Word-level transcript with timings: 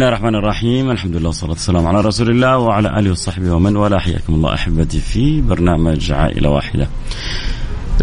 الله 0.00 0.08
الرحمن 0.08 0.34
الرحيم 0.34 0.90
الحمد 0.90 1.16
لله 1.16 1.26
والصلاة 1.26 1.50
والسلام 1.50 1.86
على 1.86 2.00
رسول 2.00 2.30
الله 2.30 2.58
وعلى 2.58 2.98
آله 2.98 3.10
وصحبه 3.10 3.52
ومن 3.52 3.76
والاه 3.76 3.98
حياكم 3.98 4.34
الله 4.34 4.54
أحبتي 4.54 5.00
في 5.00 5.40
برنامج 5.40 6.12
عائلة 6.12 6.50
واحدة 6.50 6.88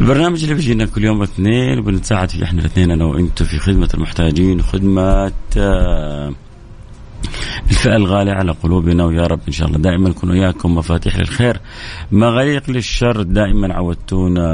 البرنامج 0.02 0.44
اللي 0.44 0.56
بيجينا 0.56 0.86
كل 0.86 1.04
يوم 1.04 1.22
اثنين 1.22 1.80
وبنتساعد 1.80 2.30
فيه 2.30 2.44
إحنا 2.44 2.62
الاثنين 2.62 2.92
أنا 2.92 3.06
وأنتم 3.06 3.45
في 3.45 3.59
خدمة 3.59 3.89
المحتاجين 3.94 4.59
وخدمة 4.59 5.31
آه، 5.58 6.34
الفئة 7.70 7.96
الغالية 7.96 8.32
على 8.32 8.52
قلوبنا 8.52 9.06
ويا 9.06 9.28
رب 9.28 9.40
إن 9.48 9.54
شاء 9.54 9.68
الله. 9.68 9.80
دائما 9.80 10.10
نكون 10.10 10.30
وياكم 10.30 10.76
مفاتيح 10.76 11.18
للخير. 11.20 11.60
مغاليق 12.12 12.70
للشر 12.70 13.22
دائما 13.22 13.73
عودتونا 13.73 14.46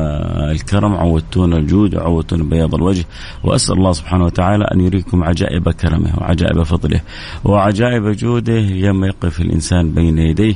الكرم 0.52 0.96
عودتونا 0.96 1.58
الجود 1.58 1.96
وعودتونا 1.96 2.44
بياض 2.44 2.76
الوجه. 2.76 3.06
وأسأل 3.44 3.76
الله 3.76 3.92
سبحانه 3.92 4.26
وتعالى 4.26 4.66
أن 4.74 4.82
يريكم 4.82 5.24
عجائب 5.24 5.70
كرمه 5.70 6.14
وعجائب 6.18 6.64
فضله 6.64 7.02
وعجائب 7.44 8.08
جوده 8.08 8.60
يوم 8.60 9.06
يقف 9.06 9.42
الإنسان 9.42 9.92
بين 9.92 10.18
يديه. 10.18 10.56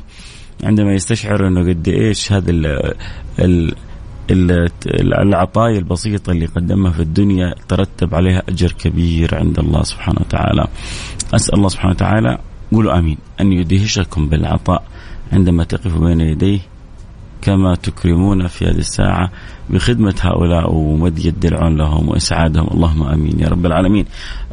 عندما 0.63 0.93
يستشعر 0.93 1.47
أنه 1.47 1.69
قد 1.69 1.87
إيش 1.87 2.31
هذا 2.31 2.51
ال 2.51 2.93
ال 3.39 3.75
العطايا 4.31 5.77
البسيطة 5.77 6.31
اللي 6.31 6.45
قدمها 6.45 6.91
في 6.91 6.99
الدنيا 6.99 7.55
ترتب 7.67 8.15
عليها 8.15 8.43
أجر 8.49 8.71
كبير 8.71 9.35
عند 9.35 9.59
الله 9.59 9.83
سبحانه 9.83 10.19
وتعالى. 10.19 10.67
أسأل 11.35 11.55
الله 11.55 11.69
سبحانه 11.69 11.91
وتعالى 11.91 12.37
قولوا 12.71 12.97
آمين. 12.97 13.17
أن 13.41 13.51
يدهشكم 13.51 14.29
بالعطاء 14.29 14.83
عندما 15.31 15.63
تقف 15.63 15.97
بين 15.97 16.21
يديه 16.21 16.59
كما 17.47 17.75
تكرمون 17.75 18.47
في 18.47 18.65
هذه 18.65 18.77
الساعة 18.77 19.31
بخدمة 19.69 20.15
هؤلاء 20.21 20.73
ومد 20.73 21.25
يد 21.25 21.45
العون 21.45 21.77
لهم 21.77 22.09
وإسعادهم. 22.09 22.67
اللهم 22.73 23.03
آمين 23.03 23.39
يا 23.39 23.47
رب 23.47 23.65
العالمين. 23.65 24.05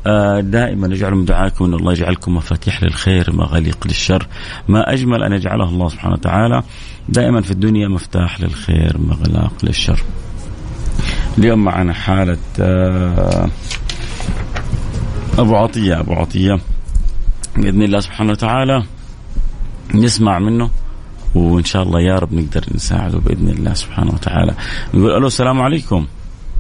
آه، 0.07 0.41
دائما 0.41 0.89
نجعل 0.89 1.15
من 1.15 1.25
دعائكم 1.25 1.65
أن 1.65 1.75
الله 1.75 1.93
يجعلكم 1.93 2.35
مفاتيح 2.35 2.83
للخير 2.83 3.33
مغاليق 3.33 3.87
للشر 3.87 4.27
ما 4.69 4.93
أجمل 4.93 5.23
أن 5.23 5.33
يجعله 5.33 5.69
الله 5.69 5.89
سبحانه 5.89 6.15
وتعالى. 6.15 6.63
دائما 7.09 7.41
في 7.41 7.51
الدنيا 7.51 7.89
مفتاح 7.89 8.41
للخير 8.41 8.99
مغلاق 8.99 9.53
للشر. 9.63 10.03
اليوم 11.39 11.65
معنا 11.65 11.93
حالة 11.93 12.39
آه، 12.61 13.49
أبو 15.39 15.57
عطية. 15.57 16.01
أبو 16.01 16.13
عطية 16.13 16.59
بإذن 17.57 17.83
الله 17.83 18.01
سبحانه 18.01 18.31
وتعالى 18.31 18.83
نسمع 19.95 20.39
منه. 20.39 20.71
وإن 21.35 21.65
شاء 21.65 21.83
الله 21.83 22.01
يا 22.01 22.15
رب 22.15 22.35
نقدر 22.35 22.61
نساعده 22.75 23.19
بإذن 23.19 23.49
الله 23.49 23.75
سبحانه 23.75 24.11
وتعالى. 24.15 24.55
نقول 24.95 25.11
ألو 25.11 25.27
السلام 25.27 25.61
عليكم. 25.61 26.07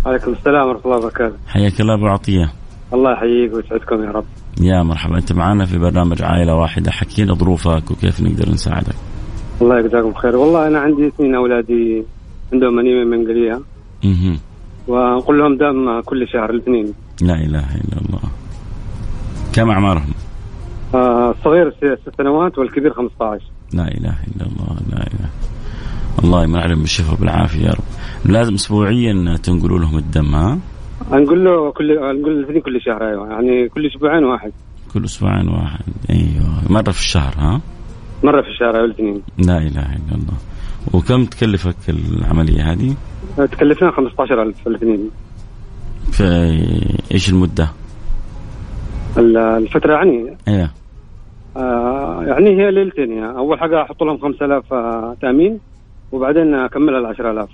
عليكم 0.06 0.32
السلام 0.32 0.68
ورحمة 0.68 0.84
الله 0.84 0.96
وبركاته. 0.96 1.36
حياك 1.48 1.80
الله 1.80 1.94
أبو 1.94 2.06
عطية. 2.06 2.52
الله 2.94 3.12
يحييك 3.12 3.54
ويسعدكم 3.54 4.04
يا 4.04 4.10
رب. 4.10 4.24
يا 4.60 4.82
مرحبا. 4.82 5.18
أنت 5.18 5.32
معنا 5.32 5.64
في 5.64 5.78
برنامج 5.78 6.22
عائلة 6.22 6.54
واحدة. 6.54 6.90
حكينا 6.90 7.34
ظروفك 7.34 7.90
وكيف 7.90 8.20
نقدر 8.20 8.48
نساعدك. 8.48 8.94
الله 9.62 9.78
يجزاكم 9.78 10.14
خير. 10.14 10.36
والله 10.36 10.66
أنا 10.66 10.78
عندي 10.78 11.06
اثنين 11.06 11.34
أولادي 11.34 12.02
عندهم 12.52 12.78
أنيميا 12.78 13.04
منقلية 13.04 13.60
مهم. 14.04 14.38
ونقول 14.88 15.38
لهم 15.38 15.56
دم 15.56 16.00
كل 16.00 16.28
شهر 16.28 16.50
الاثنين. 16.50 16.94
لا 17.22 17.34
إله 17.34 17.74
إلا 17.74 18.00
الله. 18.00 18.20
كم 19.54 19.70
أعمارهم؟ 19.70 20.14
آه، 20.94 21.30
الصغير 21.30 21.70
ست 21.70 21.98
ست 22.02 22.16
سنوات 22.18 22.58
والكبير 22.58 22.92
15 22.92 23.44
لا 23.76 23.88
إله 23.88 24.16
إلا 24.36 24.46
الله 24.46 24.76
لا 24.90 24.98
إله. 25.06 25.28
الله 26.24 26.44
يمن 26.44 26.56
عليهم 26.56 26.80
بالشفاء 26.80 27.14
بالعافية 27.14 27.66
يا 27.66 27.70
رب. 27.70 27.84
لازم 28.32 28.54
أسبوعيا 28.54 29.36
تنقلوا 29.42 29.78
لهم 29.78 29.98
الدم 29.98 30.34
ها؟ 30.34 30.58
نقول 31.12 31.44
له 31.44 31.72
كل 31.72 31.94
نقول 32.20 32.38
الاثنين 32.38 32.60
كل 32.62 32.80
شهر 32.80 33.08
أيوه. 33.08 33.28
يعني 33.30 33.68
كل 33.68 33.86
أسبوعين 33.86 34.24
واحد. 34.24 34.52
كل 34.94 35.04
أسبوعين 35.04 35.48
واحد 35.48 35.84
أيوه. 36.10 36.72
مرة 36.72 36.90
في 36.92 37.00
الشهر 37.00 37.34
ها؟ 37.38 37.60
مرة 38.24 38.42
في 38.42 38.48
الشهر 38.48 38.74
أيوة، 38.74 38.84
الاثنين 38.84 39.22
لا 39.38 39.58
إله 39.58 39.82
إلا 39.96 40.12
الله. 40.14 40.36
وكم 40.92 41.24
تكلفك 41.24 41.76
العملية 41.88 42.72
هذه؟ 42.72 42.94
تكلفنا 43.36 43.91
15000 43.91 44.56
في 44.62 44.66
الاثنين. 44.66 45.10
في 46.12 46.24
إيش 47.14 47.28
المدة؟ 47.30 47.68
ال- 49.18 49.36
الفترة 49.36 49.92
يعني. 49.94 50.36
آه، 50.48 50.70
يعني 52.26 52.50
هي 52.50 52.70
ليلتين 52.70 53.12
يعني. 53.12 53.37
أول 53.38 53.60
حاجة 53.60 53.82
أحط 53.82 54.03
لهم 54.03 54.19
5000 54.19 54.72
آه، 54.72 55.16
تأمين 55.22 55.60
وبعدين 56.12 56.54
اكملها 56.54 57.00
ل 57.00 57.06
10000 57.06 57.48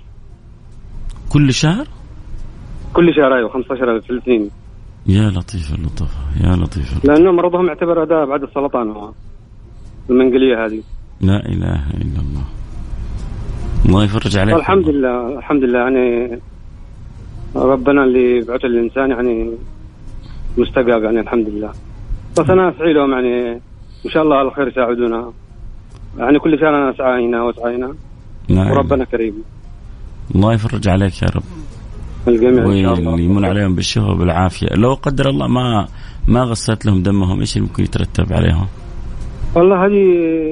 كل 1.33 1.53
شهر؟ 1.53 1.87
كل 2.93 3.13
شهر 3.15 3.35
أيوه 3.35 3.49
15000 3.49 4.03
في 4.03 4.09
الاثنين. 4.09 4.49
يا 5.07 5.29
لطيف 5.29 5.75
اللطف 5.75 6.15
يا 6.43 6.55
لطيف 6.55 6.91
اللطف. 6.91 7.05
لأنه 7.05 7.31
مرضهم 7.31 7.67
يعتبر 7.67 8.03
هذا 8.03 8.25
بعد 8.25 8.43
السرطان 8.43 8.89
هو. 8.89 9.11
المنقليه 10.09 10.65
هذه. 10.65 10.83
لا 11.21 11.45
إله 11.45 11.89
إلا 11.89 12.19
الله. 12.21 12.43
الله 13.85 14.03
يفرج 14.03 14.37
عليك. 14.37 14.55
الحمد 14.55 14.89
لله 14.89 15.37
الحمد 15.37 15.63
لله 15.63 15.79
يعني 15.79 16.39
ربنا 17.55 18.03
اللي 18.03 18.41
بعث 18.41 18.65
الإنسان 18.65 19.09
يعني 19.09 19.51
مستجاب 20.57 21.03
يعني 21.03 21.19
الحمد 21.19 21.49
لله. 21.49 21.71
بس 22.39 22.49
أنا 22.49 22.69
أسعي 22.69 22.93
لهم 22.93 23.11
يعني 23.11 23.61
إن 24.05 24.11
شاء 24.11 24.23
الله 24.23 24.35
على 24.35 24.51
خير 24.51 24.67
يساعدونا. 24.67 25.31
يعني 26.17 26.39
كل 26.39 26.59
شهر 26.59 26.69
أنا 26.69 26.89
اسعى 26.89 27.25
هنا 27.27 27.43
واسعى 27.43 27.75
هنا. 27.75 27.93
وربنا 28.71 29.05
كريم. 29.05 29.43
الله 30.35 30.53
يفرج 30.53 30.87
عليك 30.87 31.21
يا 31.21 31.27
رب. 31.27 31.43
الجميع 32.27 32.65
إن 32.65 32.83
شاء 32.83 32.93
الله. 32.93 33.13
ويمن 33.13 33.45
عليهم 33.45 33.75
بالشفاء 33.75 34.11
وبالعافية. 34.11 34.67
لو 34.75 34.93
قدر 34.93 35.29
الله 35.29 35.47
ما 35.47 35.87
ما 36.27 36.43
غسلت 36.43 36.85
لهم 36.85 37.03
دمهم 37.03 37.39
إيش 37.39 37.57
اللي 37.57 37.67
ممكن 37.67 37.83
يترتب 37.83 38.33
عليهم؟ 38.33 38.67
والله 39.55 39.85
هذه 39.85 40.03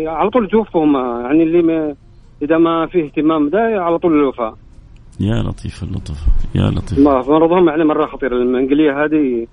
على 0.10 0.30
طول 0.30 0.48
توفهم. 0.48 0.96
يعني 0.96 1.44
اللي 1.44 1.62
ما 1.62 1.96
إذا 2.42 2.58
ما 2.58 2.88
فيه 2.88 3.06
اهتمام 3.06 3.50
ده 3.50 3.60
على 3.60 3.98
طول 3.98 4.14
الوفاه 4.14 4.54
يا 5.20 5.44
لطيف 5.44 5.84
اللطف. 5.84 6.18
يا 6.56 6.72
لطيف. 6.72 7.00
ما- 7.00 7.22
مرضهم 7.28 7.70
يعني 7.70 7.84
مرة 7.84 8.06
خطيرة. 8.06 8.36
المنقليه 8.36 9.06
هذه 9.06 9.48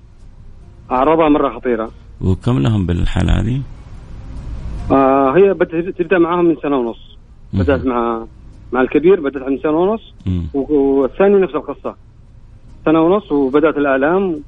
أعراضها 0.90 1.28
مرة 1.28 1.58
خطيرة. 1.58 1.90
وكم 2.20 2.58
لهم 2.58 2.86
بالحالة 2.86 3.32
هذه؟ 3.40 3.60
آه 4.92 5.36
هي 5.36 5.54
بدأت 5.54 5.98
تبدا 5.98 6.18
معاهم 6.18 6.44
من 6.44 6.56
سنة 6.62 6.76
ونص. 6.76 7.16
بدأت 7.52 7.86
مع 7.86 8.24
مع 8.72 8.80
الكبير 8.80 9.20
بدأت 9.20 9.42
عند 9.42 9.60
سنة 9.62 9.72
ونص. 9.72 10.14
والثاني 10.54 11.40
نفس 11.40 11.54
القصة. 11.54 11.94
سنة 12.84 13.00
ونص 13.00 13.32
وبدأت 13.32 13.76
الالام 13.76 14.40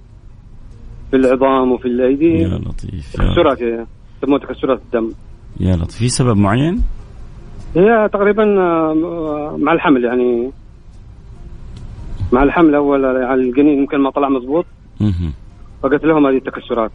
في 1.10 1.16
العظام 1.16 1.72
وفي 1.72 1.88
الأيدي. 1.88 2.42
يا 2.42 2.48
لطيف 2.48 3.12
تكسرات 3.12 3.60
يسموها 3.60 4.40
تكسرات 4.40 4.80
الدم. 4.84 5.12
يا 5.60 5.76
لطيف. 5.76 5.96
في 5.96 6.08
سبب 6.08 6.36
معين؟ 6.36 6.82
هي 7.76 8.08
تقريبا 8.12 8.60
آه، 8.60 9.56
مع 9.58 9.72
الحمل 9.72 10.04
يعني. 10.04 10.50
مع 12.32 12.42
الحمل 12.42 12.74
أول 12.74 13.04
يعني 13.04 13.34
الجنين 13.34 13.78
يمكن 13.78 13.98
ما 13.98 14.10
طلع 14.10 14.28
مضبوط. 14.28 14.66
فقلت 15.82 16.04
لهم 16.04 16.26
هذه 16.26 16.36
التكسرات. 16.36 16.90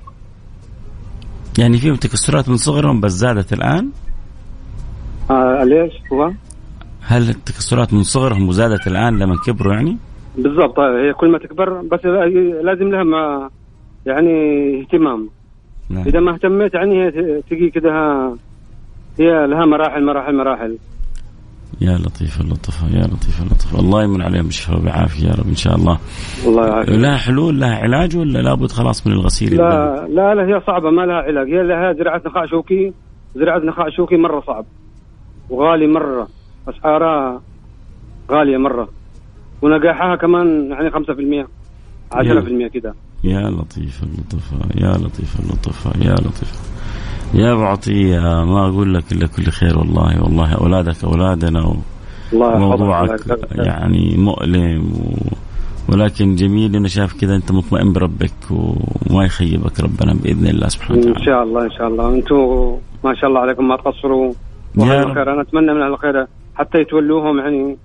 يعني 1.60 1.78
فيهم 1.78 1.96
تكسرات 1.96 2.50
من 2.50 2.58
صغرهم 2.58 3.02
بس 3.02 3.12
زادت 3.12 3.54
الآن 3.54 3.90
آه 5.32 5.64
ليش 5.64 5.94
هو؟ 6.12 6.32
هل 7.02 7.30
التكسرات 7.30 7.94
من 7.94 8.04
صغرهم 8.04 8.48
وزادت 8.48 8.88
الآن 8.88 9.20
لما 9.20 9.36
كبروا 9.46 9.74
يعني؟ 9.74 9.98
بالضبط 10.38 10.80
آه، 10.80 11.08
هي 11.08 11.14
كل 11.14 11.32
ما 11.32 11.38
تكبر 11.38 11.82
بس 11.82 12.06
لازم 12.64 12.90
لها 12.90 13.04
ما 13.04 13.50
يعني 14.06 14.32
اهتمام 14.82 15.30
نعم. 15.90 16.08
إذا 16.08 16.20
ما 16.20 16.34
اهتميت 16.34 16.74
يعني 16.74 17.04
هي 17.04 17.42
تجي 17.42 17.70
كده 17.70 17.92
هي 19.20 19.48
لها 19.48 19.66
مراحل 19.66 20.06
مراحل 20.06 20.36
مراحل 20.36 20.78
يا 21.82 21.98
لطيف 21.98 22.42
اللطف 22.42 22.84
يا 22.92 23.08
لطيف 23.08 23.42
اللطف. 23.42 23.80
الله 23.80 24.04
يمن 24.04 24.22
عليهم 24.22 24.44
بالشفاء 24.44 24.80
والعافية 24.80 25.28
يا 25.28 25.34
رب 25.34 25.48
إن 25.48 25.56
شاء 25.56 25.76
الله. 25.76 26.00
الله 26.46 26.68
يعافيك. 26.68 26.90
لها 26.90 27.18
حلول 27.18 27.60
لها 27.60 27.76
علاج 27.76 28.18
ولا 28.18 28.40
لابد 28.40 28.72
خلاص 28.72 29.08
من 29.08 29.14
الغسيل 29.14 29.58
لا 29.58 30.08
لا 30.10 30.36
لا 30.36 30.56
هي 30.56 30.62
صعبة 30.68 30.90
ما 30.90 31.02
لها 31.02 31.16
علاج. 31.16 31.48
هي 31.48 31.64
لها 31.64 31.94
زراعة 31.94 32.22
نخاع 32.26 32.46
شوكي. 32.46 32.94
زراعة 33.36 33.60
نخاع 33.60 33.90
شوكي 33.90 34.18
مرة 34.18 34.44
صعب. 34.48 34.66
وغالي 35.50 35.88
مرة. 35.88 36.28
أسعارها 36.68 37.42
غالية 38.32 38.58
مرة. 38.58 38.90
ونجاحها 39.62 40.16
كمان 40.16 40.72
يعني 40.72 40.92
5% 40.92 41.48
10% 42.12 42.68
كده. 42.74 42.94
يا 43.24 43.50
لطيف 43.50 44.04
اللطف 44.04 44.52
يا 44.76 44.92
لطيف 44.92 45.40
اللطف 45.40 45.86
يا 45.86 46.14
لطيف. 46.14 46.73
يا 47.34 47.54
أبو 47.54 47.64
عطية 47.64 48.20
ما 48.20 48.70
أقول 48.70 48.94
لك 48.94 49.12
إلا 49.12 49.28
كل 49.28 49.44
خير 49.44 49.78
والله. 49.78 50.24
والله 50.24 50.54
أولادك 50.54 51.04
أولادنا 51.04 51.66
و... 51.66 51.76
الله 52.34 52.58
موضوعك. 52.58 53.20
يعني 53.52 54.18
مؤلم 54.18 54.94
و... 54.94 55.14
ولكن 55.90 56.36
جميل 56.36 56.76
إنه 56.76 56.88
شاف 56.88 57.22
كذا 57.22 57.36
أنت 57.36 57.52
مطمئن 57.52 57.94
بربك 57.94 58.34
وما 58.52 59.26
يخيبك 59.26 59.80
ربنا 59.80 60.14
بإذن 60.14 60.48
الله 60.48 60.68
سبحانه 60.68 61.04
إن 61.04 61.10
وتعالى 61.10 61.26
شاء 61.26 61.44
الله 61.44 61.64
إن 61.66 61.72
شاء 61.72 61.88
الله. 61.88 62.16
أنتم 62.16 62.36
ما 63.04 63.16
شاء 63.16 63.30
الله 63.30 63.40
عليكم 63.40 63.68
ما 63.68 63.78
تقصروا. 63.78 64.34
يا 64.78 65.04
رب. 65.04 65.18
أنا 65.18 65.42
أتمنى 65.42 65.74
من 65.74 65.82
أهل 65.82 65.94
الخير 65.94 66.26
حتى 66.56 66.78
يتولوهم 66.78 67.40
يعني. 67.40 67.78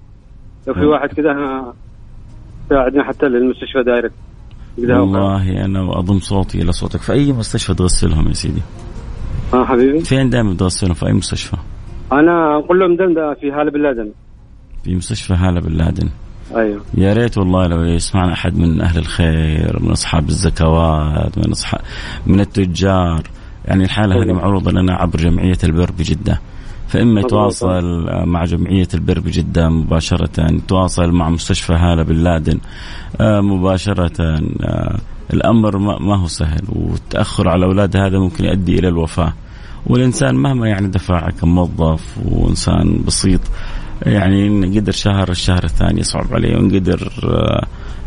لو 0.67 0.75
في. 0.75 0.85
واحد 0.85 1.09
كده 1.09 1.33
ساعدنا 2.69 3.05
حتى 3.05 3.27
للمستشفى 3.27 3.83
direct. 3.87 4.15
والله 4.79 5.65
أنا 5.65 5.99
أضم 5.99 6.19
صوتي 6.19 6.62
إلى 6.62 6.73
صوتك. 6.73 7.01
في 7.01 7.12
أي 7.12 7.33
مستشفى 7.33 7.75
تغسلهم 7.75 8.29
يا 8.29 8.33
سيدي؟ 8.33 8.62
أه 9.55 9.65
حبيبي. 9.65 10.00
فين 10.00 10.31
دائما 10.31 10.55
تغسلهم 10.55 10.95
في 10.95 11.06
أي 11.06 11.12
مستشفى؟ 11.12 11.56
أنا 12.12 12.59
أقول 12.59 12.81
لهم 12.81 12.97
دم 12.97 13.35
في 13.35 13.53
هالة 13.53 13.71
بن 13.71 13.83
لادن. 13.83 14.11
في 14.85 14.95
مستشفى 14.95 15.35
هالة 15.35 15.61
بن 15.61 15.73
لادن. 15.73 16.09
أيوه. 16.56 16.81
يا 16.95 17.12
ريت 17.12 17.39
والله 17.39 17.67
لو 17.67 17.83
يسمعنا 17.85 18.33
أحد 18.33 18.59
من 18.59 18.81
أهل 18.81 18.99
الخير 18.99 19.83
من 19.83 19.91
أصحاب 19.91 20.29
الزكوات 20.29 21.39
من 21.39 21.50
اصحاب 21.50 21.81
من 22.27 22.41
التجار. 22.41 23.23
يعني 23.65 23.85
الحالة 23.85 24.23
هذه 24.23 24.33
معروضة 24.33 24.71
لنا 24.71 24.95
عبر 24.95 25.19
جمعية 25.19 25.59
البر 25.65 25.91
بجدة. 25.99 26.41
فإما 26.89 27.21
يتواصل 27.21 28.06
مع 28.27 28.44
جمعية 28.44 28.89
البر 28.94 29.21
بجدة 29.21 29.69
مباشرة 29.69 30.53
يتواصل 30.53 31.11
مع 31.11 31.31
مستشفى 31.31 31.73
هالة 31.73 32.03
بن 32.03 32.15
لادن 32.15 32.59
آه، 33.21 33.41
مباشرة 33.41 34.41
آه، 34.62 34.99
الأمر 35.33 35.79
ما 35.79 35.99
ما 35.99 36.17
هو 36.17 36.27
سهل 36.27 36.63
والتأخر 36.69 37.49
على 37.49 37.59
الأولاد 37.59 37.97
هذا 37.97 38.19
ممكن 38.19 38.45
يؤدي 38.45 38.79
إلى 38.79 38.89
الوفاة. 38.89 39.33
والإنسان 39.87 40.35
مهما 40.35 40.69
يعني 40.69 40.89
دفع 40.89 41.31
كموظف 41.31 42.19
وإنسان 42.33 43.03
بسيط 43.07 43.41
يعني 44.07 44.47
إن 44.47 44.79
قدر 44.79 44.93
شهر 44.93 45.29
الشهر 45.29 45.65
الثاني 45.65 46.01
يصعب 46.01 46.27
عليه 46.33 46.57
وإن 46.57 46.71
قدر 46.71 47.13
آه، 47.25 47.67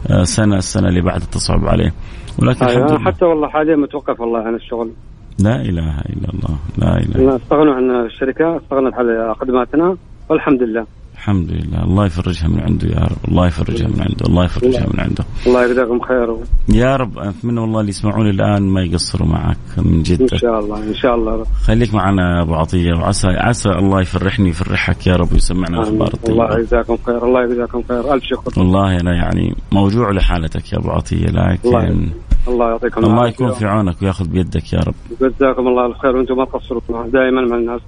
آه، 0.10 0.24
سنة 0.24 0.58
السنة 0.58 0.88
اللي 0.88 1.02
بعدها 1.02 1.26
تصعب 1.26 1.66
عليه. 1.66 1.94
ولكن 2.40 2.66
الحمد 2.66 2.78
أيوة. 2.78 2.88
لله 2.88 3.12
حتى 3.12 3.26
والله 3.26 3.48
حاليا 3.48 3.76
متوقف 3.76 4.20
والله 4.20 4.40
عن 4.40 4.56
الشغل. 4.56 4.92
لا 5.40 5.62
إله 5.62 6.00
إلا 6.00 6.30
الله 6.34 6.58
لا 6.78 6.98
إله 6.98 7.36
استغنوا 7.36 7.74
عن 7.74 8.06
الشركة 8.06 8.58
استغنت 8.58 8.94
على 8.94 9.36
خدماتنا 9.40 9.98
والحمد 10.30 10.64
لله. 10.64 10.86
الحمد 11.22 11.52
لله. 11.52 11.84
الله 11.84 12.06
يفرجها 12.06 12.48
من 12.48 12.60
عنده 12.60 12.88
يا 12.88 13.00
رب. 13.00 13.18
الله 13.28 13.48
يفرجها 13.48 13.88
من 13.88 14.02
عنده. 14.02 14.26
الله 14.26 14.46
يفرجها 14.46 14.86
من 14.94 15.00
عنده. 15.00 15.24
الله 15.48 15.66
يجزاكم 15.66 16.00
خير. 16.00 16.38
يا 16.70 16.96
رب 16.96 17.20
أتمنى 17.20 17.60
والله 17.60 17.80
اللي 17.80 17.90
يسمعوني 17.90 18.30
الآن 18.30 18.64
ما 18.64 18.82
يقصروا 18.82 19.28
معك 19.28 19.58
من 19.78 19.94
إن 19.94 20.04
جد 20.04 20.36
شاء 20.36 20.60
الله 20.60 20.78
إن 20.84 20.94
شاء 20.94 21.16
الله 21.16 21.44
خليك 21.44 21.94
معنا 21.94 22.38
يا 22.38 22.44
أبو 22.44 22.54
عطية. 22.56 22.94
وعسى 22.94 23.28
عسى 23.28 23.70
الله 23.70 24.02
يفرحني 24.02 24.50
يفرحك 24.50 25.08
يا 25.08 25.16
رب 25.16 25.34
ويسمعنا 25.34 25.78
الأخبار 25.78 25.94
الله 25.94 26.14
الطيبة. 26.14 26.60
يجزاكم 26.60 26.98
خير 27.06 27.26
الله 27.26 27.44
يجزاكم 27.44 27.84
خير. 27.90 28.14
ألف 28.14 28.24
شكر. 28.24 28.60
والله 28.60 29.00
أنا 29.02 29.16
يعني 29.16 29.56
موجوع 29.72 30.12
لحالتك 30.12 30.74
يا 30.74 30.78
أبو 30.78 30.90
عطية 30.90 31.26
الله 31.26 31.54
لكن 31.54 32.12
الله 32.48 32.70
يعطيكم 32.70 33.06
الله. 33.06 33.28
يكون 33.28 33.52
في 33.52 33.66
عونك 33.66 34.02
ويأخذ 34.02 34.28
بيدك 34.28 34.74
يا 34.74 34.80
رب. 34.80 34.96
جزاكم 35.22 35.68
الله 35.68 35.86
الخير. 35.86 36.16
وأنتم 36.16 36.38
ما 36.38 36.46
تقصروا 36.46 36.82
دائما 37.08 37.42
مع 37.42 37.58
الناس. 37.58 37.82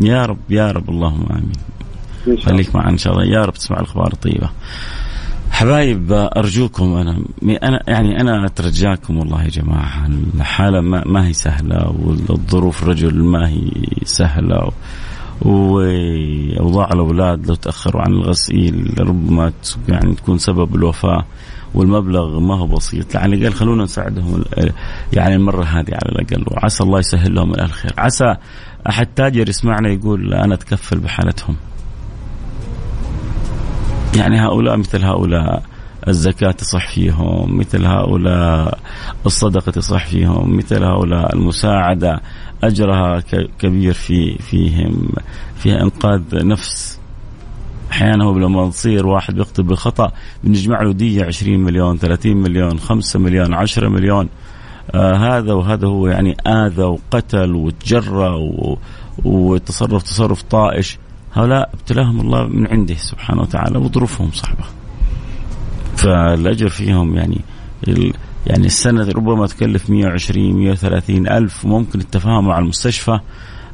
يا 0.00 0.26
رب 0.26 0.38
يا 0.50 0.70
رب. 0.70 0.90
اللهم 0.90 1.26
آمين. 1.30 1.42
ان 1.42 1.42
الله 1.42 1.81
خليك 2.42 2.74
معنا 2.74 2.90
إن 2.90 2.98
شاء 2.98 3.12
الله. 3.12 3.24
يا 3.24 3.44
رب 3.44 3.54
تسمع 3.54 3.76
الأخبار 3.76 4.12
الطيبة. 4.12 4.50
حبايب 5.50 6.12
أرجوكم 6.12 6.94
أنا 6.94 7.24
أنا 7.62 7.82
يعني 7.88 8.20
أنا 8.20 8.46
أترجاكم 8.46 9.16
والله 9.18 9.44
يا 9.44 9.48
جماعة. 9.48 10.08
الحالة 10.34 10.80
ما, 10.80 11.02
ما 11.06 11.26
هي 11.26 11.32
سهلة 11.32 11.94
والظروف 12.28 12.82
الرجل 12.82 13.24
ما 13.24 13.48
هي 13.48 13.70
سهلة 14.04 14.72
وأوضاع 15.42 16.88
الأولاد 16.92 17.46
لو 17.46 17.54
تأخروا 17.54 18.02
عن 18.02 18.12
الغسيل 18.12 18.94
ربما 19.00 19.52
يعني 19.88 20.14
تكون 20.14 20.38
سبب 20.38 20.74
الوفاة 20.74 21.24
والمبلغ 21.74 22.40
ما 22.40 22.58
هو 22.58 22.66
بسيط. 22.66 23.16
على 23.16 23.36
الاقل 23.36 23.52
خلونا 23.54 23.84
نساعدهم 23.84 24.44
يعني 25.12 25.34
المرة 25.34 25.64
هذه 25.64 25.94
على 25.94 26.08
الأقل. 26.08 26.44
وعسى 26.50 26.84
الله 26.84 26.98
يسهل 26.98 27.34
لهم 27.34 27.54
الخير 27.54 27.92
عسى 27.98 28.36
أحد 28.88 29.06
تاجر 29.06 29.48
يسمعنا 29.48 29.88
يقول 29.88 30.34
أنا 30.34 30.54
أتكفل 30.54 30.98
بحالتهم. 30.98 31.56
يعني 34.16 34.40
هؤلاء 34.40 34.76
مثل 34.76 35.04
هؤلاء 35.04 35.62
الزكاة 36.08 36.50
تصح 36.50 36.94
فيهم 36.94 37.58
مثل 37.58 37.86
هؤلاء 37.86 38.78
الصدقة 39.26 39.72
تصح 39.72 40.06
فيهم 40.06 40.56
مثل 40.56 40.84
هؤلاء 40.84 41.34
المساعدة 41.34 42.20
أجرها 42.64 43.20
كبير 43.58 43.92
في 43.92 44.38
فيهم 44.38 45.08
فيها 45.56 45.82
إنقاذ 45.82 46.46
نفس. 46.46 46.98
أحيانا 47.90 48.24
هو 48.24 48.38
لما 48.38 48.70
تصير 48.70 49.06
واحد 49.06 49.34
بيخطئ 49.34 49.62
بالخطأ 49.62 50.12
بنجمع 50.44 50.82
له 50.82 50.92
دية 50.92 51.24
20 51.24 51.60
مليون 51.60 51.98
30 51.98 52.36
مليون 52.36 52.78
5 52.78 53.18
مليون 53.18 53.54
10 53.54 53.88
مليون. 53.88 54.28
آه 54.94 55.14
هذا 55.14 55.52
وهذا 55.52 55.86
هو 55.86 56.06
يعني 56.06 56.36
آذى 56.46 56.82
وقتل 56.82 57.54
وتجرى 57.54 58.50
وتصرف 59.24 60.02
تصرف 60.02 60.42
طائش. 60.42 60.98
هؤلاء 61.32 61.70
ابتلاهم 61.74 62.20
الله 62.20 62.46
من 62.46 62.66
عنده 62.66 62.94
سبحانه 62.94 63.40
وتعالى 63.40 63.78
وظروفهم 63.78 64.30
صعبة. 64.32 64.64
فالأجر 65.96 66.68
فيهم 66.68 67.16
يعني 67.16 67.40
يعني 68.46 68.66
السنة 68.66 69.08
ربما 69.08 69.46
تكلف 69.46 69.90
120 69.90 70.52
130 70.56 71.28
ألف 71.28 71.66
ممكن 71.66 72.00
التفاهم 72.00 72.46
مع 72.46 72.58
المستشفى 72.58 73.18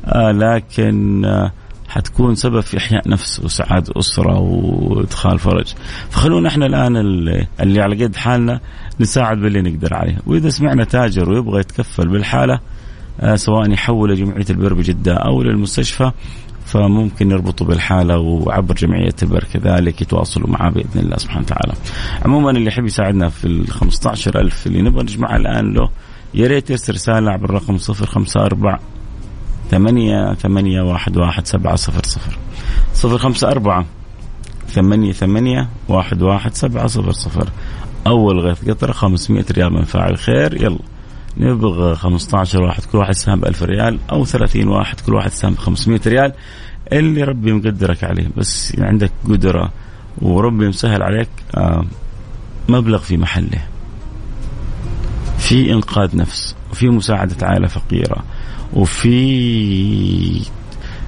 آه 0.04 0.30
لكن 0.30 1.24
آه 1.24 1.52
حتكون 1.88 2.34
سبب 2.34 2.60
في 2.60 2.76
إحياء 2.78 3.08
نفس 3.08 3.40
وسعادة 3.40 3.92
أسرة 3.98 4.38
وإدخال 4.38 5.38
فرج. 5.38 5.74
فخلونا 6.10 6.48
إحنا 6.48 6.66
الآن 6.66 6.96
اللي, 6.96 7.46
اللي 7.60 7.80
على 7.80 8.04
قد 8.04 8.16
حالنا 8.16 8.60
نساعد 9.00 9.38
باللي 9.38 9.62
نقدر 9.62 9.94
عليه. 9.94 10.18
وإذا 10.26 10.48
سمعنا 10.48 10.84
تاجر 10.84 11.30
ويبغى 11.30 11.60
يتكفل 11.60 12.08
بالحالة 12.08 12.60
آه 13.20 13.36
سواء 13.36 13.70
يحول 13.70 14.12
لجمعية 14.12 14.46
البر 14.50 14.74
بجدة 14.74 15.14
أو 15.14 15.42
للمستشفى 15.42 16.10
فممكن 16.68 17.30
يربطوا 17.30 17.66
بالحالة 17.66 18.18
وعبر 18.18 18.74
جمعية 18.74 19.14
البر 19.22 19.44
كذلك 19.44 20.02
يتواصلوا 20.02 20.48
معه 20.48 20.70
بإذن 20.70 21.00
الله 21.00 21.16
سبحانه 21.16 21.40
وتعالى. 21.40 21.72
عموما 22.24 22.50
اللي 22.50 22.66
يحب 22.66 22.86
يساعدنا 22.86 23.28
في 23.28 23.44
ال 23.44 23.70
15000 23.70 24.66
اللي 24.66 24.82
نبغى 24.82 25.02
نجمعها 25.02 25.36
الآن 25.36 25.74
له 25.74 25.90
يا 26.34 26.46
ريت 26.46 26.70
يرسل 26.70 26.94
رسالة 26.94 27.30
عبر 27.30 27.44
الرقم 27.44 27.74
054 27.74 28.78
ثمانية 29.70 30.34
ثمانية 30.34 30.82
واحد 30.82 31.16
واحد 31.16 31.46
سبعة 31.46 31.76
صفر 31.76 32.02
صفر. 32.04 32.38
صفر 32.94 33.18
خمسة 33.18 33.50
أربعة 33.50 33.86
ثمانية 34.68 35.12
ثمانية 35.12 35.68
واحد 35.88 36.22
واحد 36.22 36.54
سبعة 36.54 36.86
صفر 36.86 37.12
صفر. 37.12 37.48
أول 38.06 38.40
غيث 38.40 38.70
قطرة 38.70 38.92
500 38.92 39.44
ريال 39.52 39.72
من 39.72 39.84
فاعل 39.84 40.18
خير. 40.18 40.62
يلا. 40.62 40.78
نبغى 41.38 41.94
15 41.94 42.62
واحد 42.62 42.82
كل 42.92 42.98
واحد 42.98 43.12
سهم 43.12 43.40
ب 43.40 43.44
1000 43.44 43.62
ريال 43.62 43.98
أو 44.10 44.24
30 44.24 44.68
واحد 44.68 45.00
كل 45.00 45.14
واحد 45.14 45.30
سهم 45.30 45.54
ب 45.54 45.58
500 45.58 46.00
ريال. 46.06 46.32
اللي 46.92 47.22
ربي 47.22 47.52
مقدرك 47.52 48.04
عليه. 48.04 48.28
بس 48.36 48.76
عندك 48.78 49.12
قدرة 49.28 49.70
وربي 50.22 50.68
مسهل 50.68 51.02
عليك 51.02 51.28
آه، 51.54 51.84
مبلغ 52.68 52.98
في 52.98 53.16
محله. 53.16 53.62
في 55.38 55.72
إنقاذ 55.72 56.16
نفس 56.16 56.56
وفي 56.70 56.88
مساعدة 56.88 57.46
عائلة 57.46 57.66
فقيرة 57.66 58.24
وفي 58.72 60.42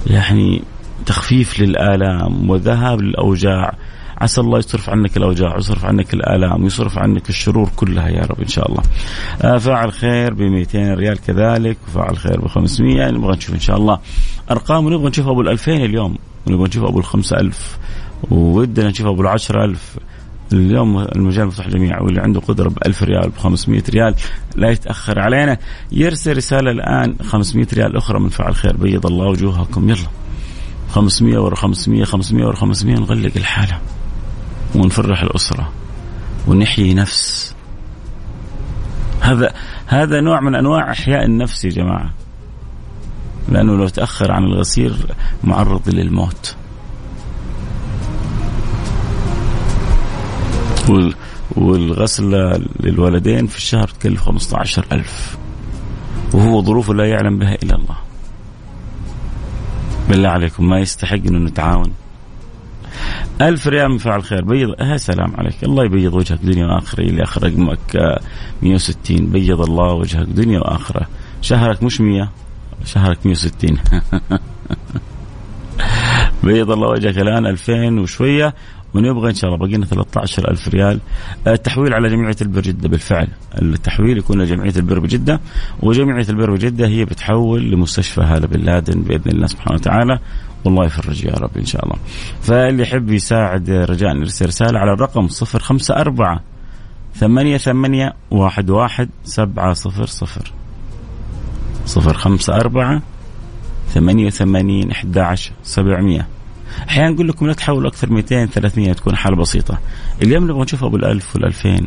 يعني 0.06 0.62
تخفيف 1.06 1.60
للآلام 1.60 2.50
وذهاب 2.50 3.00
للأوجاع. 3.00 3.74
عسى 4.20 4.40
الله 4.40 4.58
يصرف 4.58 4.90
عنك 4.90 5.16
الأوجاع 5.16 5.54
ويصرف 5.54 5.84
عنك 5.84 6.14
الآلام 6.14 6.62
ويصرف 6.62 6.98
عنك 6.98 7.28
الشرور 7.28 7.70
كلها 7.76 8.08
يا 8.08 8.22
رب 8.22 8.40
إن 8.40 8.48
شاء 8.48 8.68
الله. 8.70 8.82
آه 9.42 9.58
فاعل 9.58 9.92
خير 9.92 10.34
ب 10.34 10.42
200 10.42 10.94
ريال 10.94 11.18
كذلك 11.18 11.76
وفاعل 11.88 12.16
خير 12.16 12.40
ب 12.40 12.46
500 12.46 13.10
نبغى 13.10 13.36
نشوف 13.36 13.54
إن 13.54 13.60
شاء 13.60 13.76
الله. 13.76 13.98
أرقام 14.50 14.86
ونبغى 14.86 15.08
نشوف 15.08 15.28
أبو 15.28 15.40
ال 15.40 15.48
2000 15.48 15.72
اليوم 15.72 16.18
ونبغى 16.46 16.68
نشوف 16.68 16.84
أبو 16.84 16.98
ال 16.98 17.04
5000 17.04 17.78
وودنا 18.30 18.88
نشوف 18.88 19.06
أبو 19.06 19.22
ال 19.22 19.26
10000 19.26 19.96
اليوم 20.52 20.98
المجال 20.98 21.46
مفتوح 21.46 21.66
للجميع 21.66 22.00
واللي 22.00 22.20
عنده 22.20 22.40
قدرة 22.40 22.68
ب 22.68 22.78
1000 22.86 23.02
ريال 23.02 23.30
ب 23.30 23.38
500 23.38 23.82
ريال 23.90 24.14
لا 24.56 24.70
يتأخر 24.70 25.18
علينا. 25.18 25.58
يرسل 25.92 26.36
رسالة 26.36 26.70
الآن 26.70 27.16
500 27.22 27.66
ريال 27.74 27.96
أخرى 27.96 28.20
من 28.20 28.28
فعل 28.28 28.54
خير. 28.54 28.76
بيض 28.76 29.06
الله 29.06 29.26
وجوهكم. 29.26 29.90
يلا. 29.90 30.06
500 30.90 31.38
ورا 31.38 31.54
500 31.54 32.04
500 32.04 32.44
ورا 32.46 32.56
500 32.56 32.94
نغلق 32.94 33.32
الحالة. 33.36 33.78
ونفرح 34.74 35.22
الأسرة 35.22 35.72
ونحيي 36.46 36.94
نفس. 36.94 37.54
هذا 39.20 39.54
هذا 39.86 40.20
نوع 40.20 40.40
من 40.40 40.54
أنواع 40.54 40.90
إحياء 40.92 41.24
النفس 41.24 41.64
يا 41.64 41.70
جماعة. 41.70 42.10
لأنه 43.48 43.76
لو 43.76 43.88
تأخر 43.88 44.32
عن 44.32 44.44
الغسيل 44.44 44.96
معرض 45.44 45.88
للموت. 45.88 46.56
والغسلة 51.56 52.60
للولدين 52.80 53.46
في 53.46 53.56
الشهر 53.56 53.88
تكلف 53.88 54.20
15 54.20 54.86
ألف. 54.92 55.38
وهو 56.34 56.62
ظروفه 56.62 56.94
لا 56.94 57.04
يعلم 57.04 57.38
بها 57.38 57.54
إلا 57.62 57.74
الله. 57.74 57.96
بالله 60.08 60.28
عليكم 60.28 60.68
ما 60.68 60.78
يستحق 60.78 61.16
أنه 61.26 61.38
نتعاون. 61.38 61.92
ألف 63.40 63.66
ريال 63.68 63.88
من 63.88 63.98
فعل 63.98 64.22
خير. 64.22 64.44
بيض. 64.44 64.68
يا 64.80 64.96
سلام 64.96 65.36
عليك. 65.36 65.64
الله 65.64 65.84
يبيض 65.84 66.14
وجهك 66.14 66.38
دنيا 66.42 66.66
وآخرة 66.66 67.00
اللي 67.00 67.22
آخر 67.22 67.42
رقمك 67.42 68.18
160 68.62 69.26
بيض 69.26 69.60
الله 69.60 69.92
وجهك 69.94 70.26
دنيا 70.26 70.60
وآخرة. 70.60 71.06
شهرك 71.42 71.82
مش 71.82 72.00
100 72.00 72.30
شهرك 72.84 73.18
160 73.26 73.78
بيض 76.44 76.70
الله 76.70 76.88
وجهك 76.88 77.18
الآن 77.18 77.46
2000 77.46 78.00
وشوية. 78.00 78.54
ونبغى 78.94 79.30
إن 79.30 79.34
شاء 79.34 79.50
الله 79.50 79.66
بقينا 79.66 79.86
13000 79.86 80.68
ريال. 80.68 81.00
التحويل 81.46 81.94
على 81.94 82.08
جمعية 82.08 82.36
البر 82.42 82.60
جدة 82.60 82.88
بالفعل. 82.88 83.28
التحويل 83.62 84.18
يكون 84.18 84.42
لجمعيه 84.42 84.76
البر 84.76 84.98
بجدة 84.98 85.40
وجمعية 85.82 86.26
البر 86.28 86.50
بجدة 86.50 86.86
هي 86.88 87.04
بتحول 87.04 87.70
لمستشفى 87.70 88.20
هذا 88.20 88.46
بن 88.46 88.60
لادن 88.60 89.02
بإذن 89.02 89.30
الله 89.30 89.46
سبحانه 89.46 89.74
وتعالى. 89.74 90.18
والله 90.64 90.84
يفرج 90.86 91.24
يا 91.24 91.32
رب 91.32 91.56
إن 91.56 91.64
شاء 91.64 91.84
الله. 91.84 91.96
فاللي 92.42 92.82
يحب 92.82 93.10
يساعد 93.10 93.70
رجاء 93.70 94.16
يرسل 94.16 94.46
رسالة 94.46 94.78
على 94.78 94.92
الرقم 94.92 95.28
054 95.28 96.40
ثمانية 97.14 97.56
ثمانية 97.56 98.12
واحد 98.30 98.70
واحد 98.70 99.08
سبعة 99.24 99.72
صفر 99.72 100.06
صفر. 100.06 100.52
صفر 101.86 102.14
خمسة 102.14 102.54
أربعة 102.54 103.02
ثمانية 103.88 104.26
وثمانين 104.26 104.90
أحد 104.90 105.18
عشر 105.18 105.52
سبعمية. 105.62 106.26
أحيانا 106.88 107.10
نقول 107.10 107.28
لكم 107.28 107.46
لا 107.46 107.52
تحولوا 107.52 107.88
أكثر 107.88 108.12
200 108.12 108.46
300 108.46 108.92
تكون 108.92 109.16
حالة 109.16 109.36
بسيطة. 109.36 109.78
اليوم 110.22 110.44
نبغى 110.44 110.62
نشوف 110.62 110.84
أبو 110.84 110.96
الألف 110.96 111.38
وال2000 111.38 111.82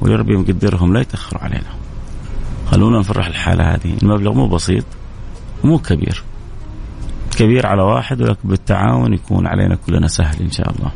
ويا 0.00 0.16
رب 0.16 0.30
مقدرهم 0.30 0.92
لا 0.92 1.00
يتأخروا 1.00 1.42
علينا. 1.42 1.70
خلونا 2.66 2.98
نفرح 2.98 3.26
الحالة 3.26 3.74
هذه. 3.74 3.96
المبلغ 4.02 4.32
مو 4.32 4.48
بسيط 4.48 4.84
مو 5.64 5.78
كبير. 5.78 6.22
كبير 7.38 7.66
على 7.66 7.82
واحد 7.82 8.22
ولكن 8.22 8.48
بالتعاون 8.48 9.12
يكون 9.12 9.46
علينا 9.46 9.74
كلنا 9.86 10.08
سهل 10.08 10.42
إن 10.42 10.50
شاء 10.50 10.70
الله. 10.70 10.90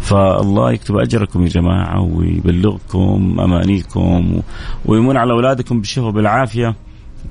فالله 0.00 0.72
يكتب 0.72 0.96
أجركم 0.96 1.42
يا 1.42 1.48
جماعة 1.48 2.00
ويبلغكم 2.00 3.36
أمانيكم 3.40 4.42
ويمن 4.84 5.16
على 5.16 5.32
أولادكم 5.32 5.80
بالشفاء 5.80 6.10
بالعافيه 6.10 6.74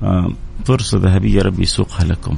آه، 0.02 0.30
فرصة 0.64 0.98
ذهبية 0.98 1.42
ربي 1.42 1.62
يسوقها 1.62 2.04
لكم. 2.04 2.36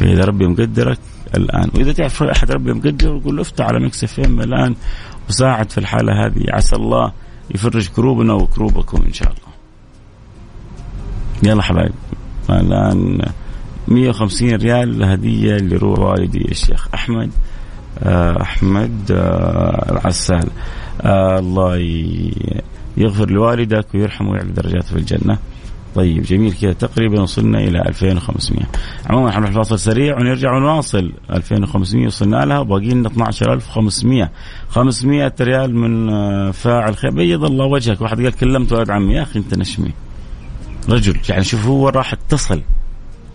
فإذا 0.00 0.24
ربي 0.24 0.46
مقدرك 0.46 0.98
الآن. 1.34 1.70
وإذا 1.74 1.92
تعرف 1.92 2.22
أحد 2.22 2.50
ربي 2.50 2.72
مقدر 2.72 3.18
قول 3.24 3.36
له 3.36 3.42
افتح 3.42 3.64
على 3.64 3.86
Mix 3.86 4.04
FM 4.04 4.40
الآن 4.40 4.74
وساعد 5.28 5.70
في 5.70 5.78
الحالة 5.78 6.26
هذه. 6.26 6.44
عسى 6.48 6.76
الله 6.76 7.12
يفرج 7.54 7.88
كروبنا 7.88 8.32
وكروبكم 8.32 9.02
إن 9.06 9.12
شاء 9.12 9.28
الله. 9.28 9.52
يلا 11.42 11.62
حبايب 11.62 11.92
الآن 12.50 13.22
150 13.88 14.54
ريال 14.54 15.04
هدية 15.04 15.56
لروح 15.56 15.98
والدي 15.98 16.50
الشيخ 16.50 16.88
أحمد. 16.94 17.30
آه، 18.02 18.42
أحمد 18.42 19.10
آه، 19.10 19.92
العسال. 19.92 20.48
آه، 21.02 21.38
الله 21.38 21.76
يغفر 22.96 23.30
لوالدك 23.30 23.86
ويرحمه 23.94 24.30
ويعلى 24.30 24.52
درجاته 24.52 24.88
في 24.88 24.96
الجنة. 24.96 25.38
طيب 25.94 26.22
جميل 26.22 26.52
كذا. 26.52 26.72
تقريبا 26.72 27.20
وصلنا 27.20 27.58
إلى 27.58 27.82
2500 27.88 28.62
عموما 29.06 29.30
حنروح 29.30 29.50
فاصل 29.50 29.78
سريع 29.78 30.16
ونرجع 30.16 30.56
ونواصل. 30.56 31.12
2500 31.30 32.06
وصلنا 32.06 32.44
لها 32.44 32.58
وباقي 32.58 32.88
لنا 32.88 33.08
12500 33.08 34.30
500 34.68 35.34
ريال 35.40 35.76
من 35.76 36.10
آه، 36.10 36.50
فاعل 36.50 36.96
خير. 36.96 37.10
بيض 37.10 37.44
الله 37.44 37.64
وجهك. 37.64 38.00
واحد 38.00 38.20
قال 38.20 38.32
كلمت 38.32 38.72
ولد 38.72 38.90
عمي. 38.90 39.14
يا 39.14 39.22
أخي 39.22 39.38
أنت 39.38 39.54
نشمي. 39.54 39.92
رجل. 40.88 41.16
يعني 41.28 41.44
شوف 41.44 41.66
هو 41.66 41.88
راح 41.88 42.12
اتصل 42.12 42.60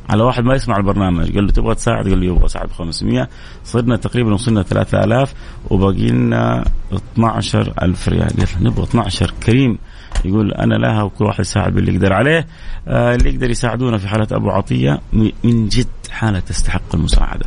على 0.10 0.24
واحد 0.24 0.44
ما 0.44 0.56
يسمع 0.56 0.78
البرنامج. 0.78 1.36
قال 1.36 1.46
له 1.46 1.52
تبغى 1.52 1.76
تساعد؟ 1.76 2.10
قال 2.10 2.20
له 2.20 2.26
يبغى 2.26 2.46
أساعد 2.46 2.68
ب 2.68 2.72
500 2.72 3.30
صرنا 3.64 3.96
تقريبا 3.96 4.34
وصلنا 4.34 4.64
3000 4.64 5.34
وباقي 5.70 6.08
لنا 6.08 6.66
12000 6.94 8.10
ريال. 8.10 8.32
يلا 8.38 8.70
نبغى 8.70 8.84
12 8.84 9.34
كريم. 9.46 9.78
يقول 10.26 10.54
أنا 10.54 10.76
لها 10.76 11.04
وكل 11.04 11.26
واحد 11.26 11.40
يساعد 11.40 11.74
باللي 11.74 11.94
يقدر 11.94 12.14
عليه. 12.14 12.48
آه 12.88 13.16
اللي 13.16 13.34
يقدر 13.34 13.50
يساعدونا 13.50 13.98
في 13.98 14.08
حالة 14.08 14.28
أبو 14.32 14.50
عطية 14.50 15.02
من 15.44 15.68
جد 15.68 15.88
حالة 16.12 16.40
تستحق 16.40 16.96
المساعدة. 16.96 17.46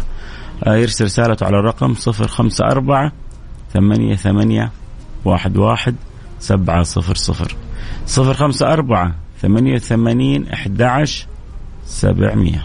آه 0.65 0.77
يرسل 0.77 1.05
رسالته 1.05 1.47
على 1.47 1.59
الرقم 1.59 1.95
054 2.07 3.11
ثمانية 3.73 4.15
ثمانية 4.17 4.71
واحد 5.25 5.57
واحد 5.57 5.95
سبعة 6.39 6.83
صفر 6.83 7.15
صفر. 7.15 7.57
صفر 8.07 8.35
خمسة 8.35 8.73
أربعة 8.73 9.15
ثمانية 9.43 9.79
ثمانين 9.79 10.49
أحد 10.49 10.83
عشر 10.83 11.27
سبعمية. 11.87 12.65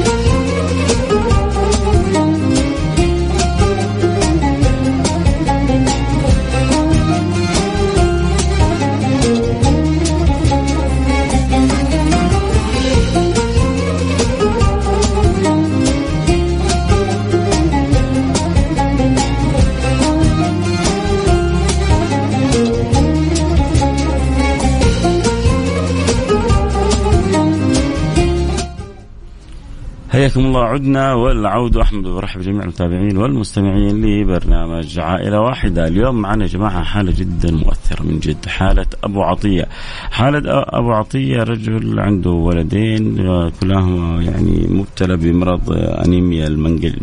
عدنا 30.71 31.13
والعود 31.13 31.77
أحمد 31.77 32.05
وبرحب 32.07 32.41
جميع 32.41 32.63
المتابعين 32.63 33.17
والمستمعين 33.17 34.05
لبرنامج 34.05 34.99
عائلة 34.99 35.39
واحدة، 35.39 35.87
اليوم 35.87 36.15
معنا 36.21 36.43
يا 36.43 36.49
جماعة 36.49 36.83
حالة 36.83 37.13
جدا 37.17 37.51
مؤثرة 37.51 38.03
من 38.03 38.19
جد، 38.19 38.45
حالة 38.45 38.85
أبو 39.03 39.23
عطية. 39.23 39.67
حالة 40.11 40.41
أبو 40.47 40.91
عطية 40.91 41.43
رجل 41.43 41.99
عنده 41.99 42.29
ولدين 42.29 43.15
كلاهما 43.61 44.21
يعني 44.23 44.67
مبتلى 44.69 45.17
بمرض 45.17 45.71
أنيميا 46.05 46.47
المنجل 46.47 46.93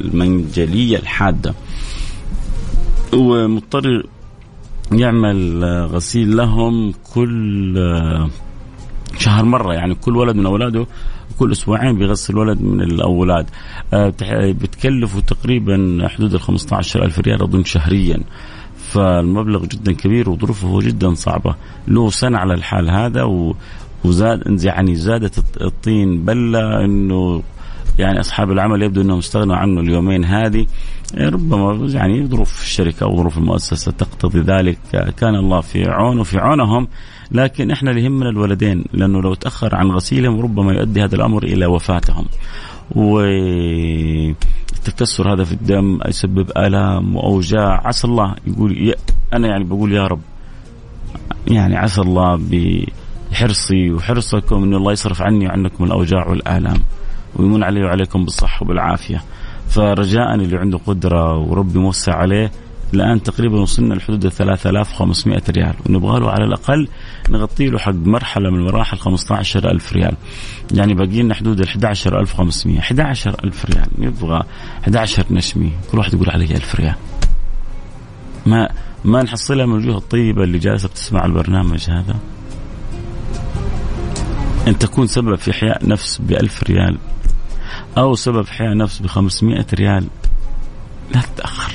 المنجلية 0.00 0.98
الحادة. 0.98 1.54
ومضطر 3.12 4.02
يعمل 4.92 5.64
غسيل 5.92 6.36
لهم 6.36 6.92
كل 7.14 7.74
شهر 9.18 9.44
مرة 9.44 9.74
يعني 9.74 9.94
كل 9.94 10.16
ولد 10.16 10.36
من 10.36 10.46
أولاده 10.46 10.86
كل 11.38 11.52
أسبوعين 11.52 11.98
بيغسل 11.98 12.38
ولد 12.38 12.60
من 12.62 12.80
الأولاد. 12.80 13.46
آه، 13.94 14.12
بتكلفه 14.52 15.20
تقريبا 15.20 16.08
حدود 16.08 16.34
ال 16.34 16.40
15000 16.40 17.18
ريال 17.18 17.42
اظن 17.42 17.64
شهريا. 17.64 18.20
فالمبلغ 18.76 19.64
جدا 19.64 19.92
كبير 19.92 20.30
وظروفه 20.30 20.80
جدا 20.80 21.14
صعبة. 21.14 21.54
له 21.88 22.10
سنة 22.10 22.38
على 22.38 22.54
الحال 22.54 22.90
هذا 22.90 23.52
وزاد 24.04 24.64
يعني 24.64 24.94
زادت 24.94 25.44
الطين 25.60 26.24
بلة 26.24 26.84
إنه 26.84 27.42
يعني 27.98 28.20
أصحاب 28.20 28.52
العمل 28.52 28.82
يبدو 28.82 29.00
إنهم 29.00 29.18
استغنوا 29.18 29.56
عنه 29.56 29.80
اليومين 29.80 30.24
هذه. 30.24 30.66
ربما 31.18 31.88
يعني 31.88 32.26
ظروف 32.26 32.62
الشركة 32.62 33.04
أو 33.04 33.16
ظروف 33.16 33.38
المؤسسة 33.38 33.92
تقتضي 33.92 34.40
ذلك. 34.40 34.78
كان 35.16 35.34
الله 35.34 35.60
في 35.60 35.88
عون 35.88 36.18
وفي 36.18 36.38
عونهم. 36.38 36.88
لكن 37.30 37.70
إحنا 37.70 37.90
اللي 37.90 38.04
يهمنا 38.04 38.28
الولدين 38.28 38.84
لأنه 38.92 39.22
لو 39.22 39.34
تأخر 39.34 39.74
عن 39.74 39.90
غسيلهم 39.90 40.40
ربما 40.40 40.72
يؤدي 40.72 41.04
هذا 41.04 41.14
الأمر 41.14 41.42
إلى 41.42 41.66
وفاتهم. 41.66 42.24
و 42.90 43.20
التكسر 44.76 45.32
هذا 45.32 45.44
في 45.44 45.52
الدم 45.52 45.98
يسبب 46.08 46.50
آلام 46.56 47.16
وأوجاع. 47.16 47.86
عسى 47.86 48.06
الله 48.06 48.34
يقول 48.46 48.94
أنا 49.34 49.48
يعني 49.48 49.64
بقول 49.64 49.92
يا 49.92 50.06
رب 50.06 50.20
يعني 51.46 51.76
عسى 51.76 52.00
الله 52.00 52.40
بحرصي 53.30 53.90
وحرصكم 53.90 54.62
إن 54.62 54.74
الله 54.74 54.92
يصرف 54.92 55.22
عني 55.22 55.46
وعنكم 55.46 55.84
الأوجاع 55.84 56.28
والآلام. 56.28 56.78
ويمن 57.36 57.62
علي 57.62 57.84
وعليكم 57.84 58.24
بالصحة 58.24 58.64
وبالعافيه 58.64 59.22
فرجاء 59.68 60.34
اللي 60.34 60.56
عنده 60.56 60.78
قدرة 60.86 61.36
وربي 61.36 61.78
موسع 61.78 62.14
عليه 62.14 62.52
الآن 62.96 63.22
تقريبا 63.22 63.60
وصلنا 63.60 63.94
لحدود 63.94 64.28
3500 64.28 65.42
ريال. 65.50 65.74
ونبغى 65.86 66.20
له 66.20 66.30
على 66.30 66.44
الأقل 66.44 66.88
نغطي 67.30 67.66
له 67.66 67.78
حق 67.78 67.94
مرحلة 67.94 68.50
من 68.50 68.64
مراحل 68.64 68.98
15000 68.98 69.92
ريال. 69.92 70.16
يعني 70.74 70.94
باقي 70.94 71.22
لنا 71.22 71.34
حدود 71.34 71.60
ال 71.60 71.68
11500 71.68 72.80
11000 72.80 73.64
ريال. 73.64 73.86
نبغى 73.98 74.42
11 74.82 75.24
نشمي 75.30 75.72
كل 75.92 75.98
واحد 75.98 76.14
يقول 76.14 76.30
علي 76.30 76.44
1000 76.44 76.74
ريال. 76.74 76.94
ما 78.46 78.68
ما 79.04 79.22
نحصلها 79.22 79.66
من 79.66 79.72
الوجوه 79.72 79.96
الطيبة 79.96 80.44
اللي 80.44 80.58
جالسة 80.58 80.88
بتسمع 80.88 81.24
البرنامج 81.24 81.90
هذا؟ 81.90 82.16
إن 84.68 84.78
تكون 84.78 85.06
سبب 85.06 85.34
في 85.34 85.50
إحياء 85.50 85.88
نفس 85.88 86.18
ب 86.18 86.32
1000 86.32 86.62
ريال 86.62 86.98
أو 87.98 88.14
سبب 88.14 88.44
إحياء 88.46 88.76
نفس 88.76 88.98
ب 88.98 89.06
500 89.06 89.66
ريال 89.74 90.06
لا 91.14 91.20
تتأخر. 91.20 91.65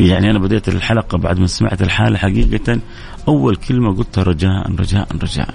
يعني 0.00 0.30
أنا 0.30 0.38
بديت 0.38 0.68
الحلقة 0.68 1.18
بعد 1.18 1.38
ما 1.38 1.46
سمعت 1.46 1.82
الحالة 1.82 2.18
حقيقة 2.18 2.80
أول 3.28 3.56
كلمة 3.56 3.96
قلتها 3.96 4.24
رجاء 4.24 4.70
رجاء 4.74 5.08
رجاء. 5.22 5.54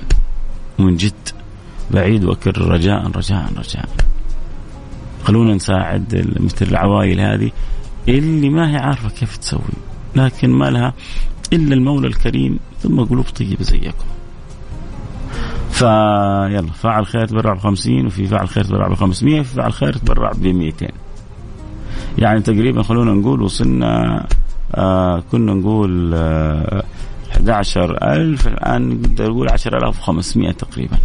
ومن 0.79 0.95
جد. 0.95 1.13
بعيد 1.91 2.23
وأكرر 2.23 2.67
رجاء 2.67 3.07
رجاء 3.07 3.49
رجاء. 3.57 3.89
خلونا 5.23 5.53
نساعد 5.53 6.27
مثل 6.39 6.65
العوائل 6.65 7.19
هذه. 7.19 7.51
اللي 8.07 8.49
ما 8.49 8.71
هي 8.71 8.77
عارفة 8.77 9.09
كيف 9.09 9.37
تسوي 9.37 9.59
لكن 10.15 10.49
ما 10.49 10.69
لها 10.69 10.93
إلا 11.53 11.73
المولى 11.73 12.07
الكريم 12.07 12.59
ثم 12.79 13.01
قلوب 13.01 13.25
طيبة 13.25 13.63
زيكم. 13.63 14.05
فيلا 15.71 16.65
فاعل 16.81 17.05
خير 17.05 17.25
تبرع 17.27 17.53
ب 17.53 17.59
50 17.59 18.05
وفي 18.05 18.27
فاعل 18.27 18.49
خير 18.49 18.63
تبرع 18.63 18.87
ب 18.87 18.93
500 18.93 19.39
وفي 19.39 19.55
فاعل 19.55 19.73
خير 19.73 19.93
تبرع 19.93 20.31
ب 20.31 20.47
200 20.47 20.87
يعني 22.17 22.41
تقريبا 22.41 22.83
خلونا 22.83 23.13
نقول 23.13 23.41
وصلنا 23.41 24.25
آه 24.75 25.23
كنا 25.31 25.53
نقول 25.53 26.11
آه 26.13 26.83
11000 27.35 28.47
الآن 28.47 28.89
نقدر 28.89 29.29
نقول 29.29 29.49
10500 29.49 30.51
تقريبا. 30.51 30.97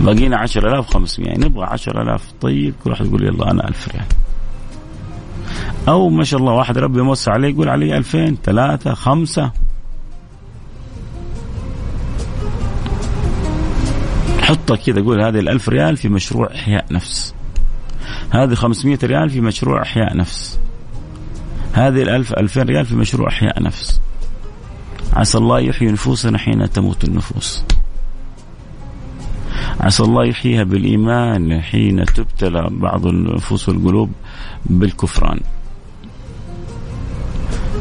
باقينا 0.00 0.36
10500 0.44 1.38
نبغى 1.38 1.64
10000 1.64 2.32
طيب 2.40 2.74
كل 2.84 2.90
واحد 2.90 3.06
يقول 3.06 3.24
يلا 3.24 3.50
أنا 3.50 3.68
1000 3.68 3.88
ريال. 3.88 4.04
أو 5.88 6.08
ما 6.08 6.24
شاء 6.24 6.40
الله 6.40 6.52
واحد 6.52 6.78
ربي 6.78 6.98
يموسع 7.00 7.32
عليه 7.32 7.48
يقول 7.48 7.68
علي 7.68 7.96
2000 7.96 8.36
ثلاثة 8.44 8.94
خمسة. 8.94 9.50
حطها 14.40 14.76
كذا 14.76 15.02
قول 15.02 15.22
هذه 15.22 15.38
الألف 15.38 15.68
ريال 15.68 15.96
في 15.96 16.08
مشروع 16.08 16.54
إحياء 16.54 16.84
نفس. 16.90 17.34
هذه 18.32 18.54
500 18.54 18.98
ريال 19.02 19.30
في 19.30 19.40
مشروع 19.40 19.82
إحياء 19.82 20.16
نفس. 20.16 20.58
هذه 21.72 22.04
ال1000 22.04 22.38
2000 22.38 22.62
ريال 22.62 22.86
في 22.86 22.96
مشروع 22.96 23.28
إحياء 23.28 23.62
نفس. 23.62 24.00
عسى 25.12 25.38
الله 25.38 25.60
يحيي 25.60 25.92
نفوسنا 25.92 26.38
حين 26.38 26.70
تموت 26.70 27.04
النفوس. 27.04 27.64
عسى 29.80 30.02
الله 30.02 30.24
يحييها 30.24 30.62
بالإيمان 30.62 31.60
حين 31.60 32.04
تبتلى 32.04 32.68
بعض 32.70 33.06
النفوس 33.06 33.68
والقلوب 33.68 34.12
بالكفران. 34.66 35.40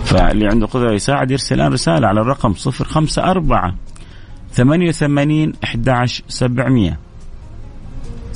فاللي 0.06 0.48
عنده 0.48 0.68
قدرة 0.68 0.92
يساعد 0.92 1.32
يرسل 1.32 1.56
الآن 1.56 1.74
رسالة 1.74 2.08
على 2.08 2.22
الرقم 2.22 2.54
054 2.54 3.76
88 4.54 5.54
11 5.64 6.24
700 6.28 6.98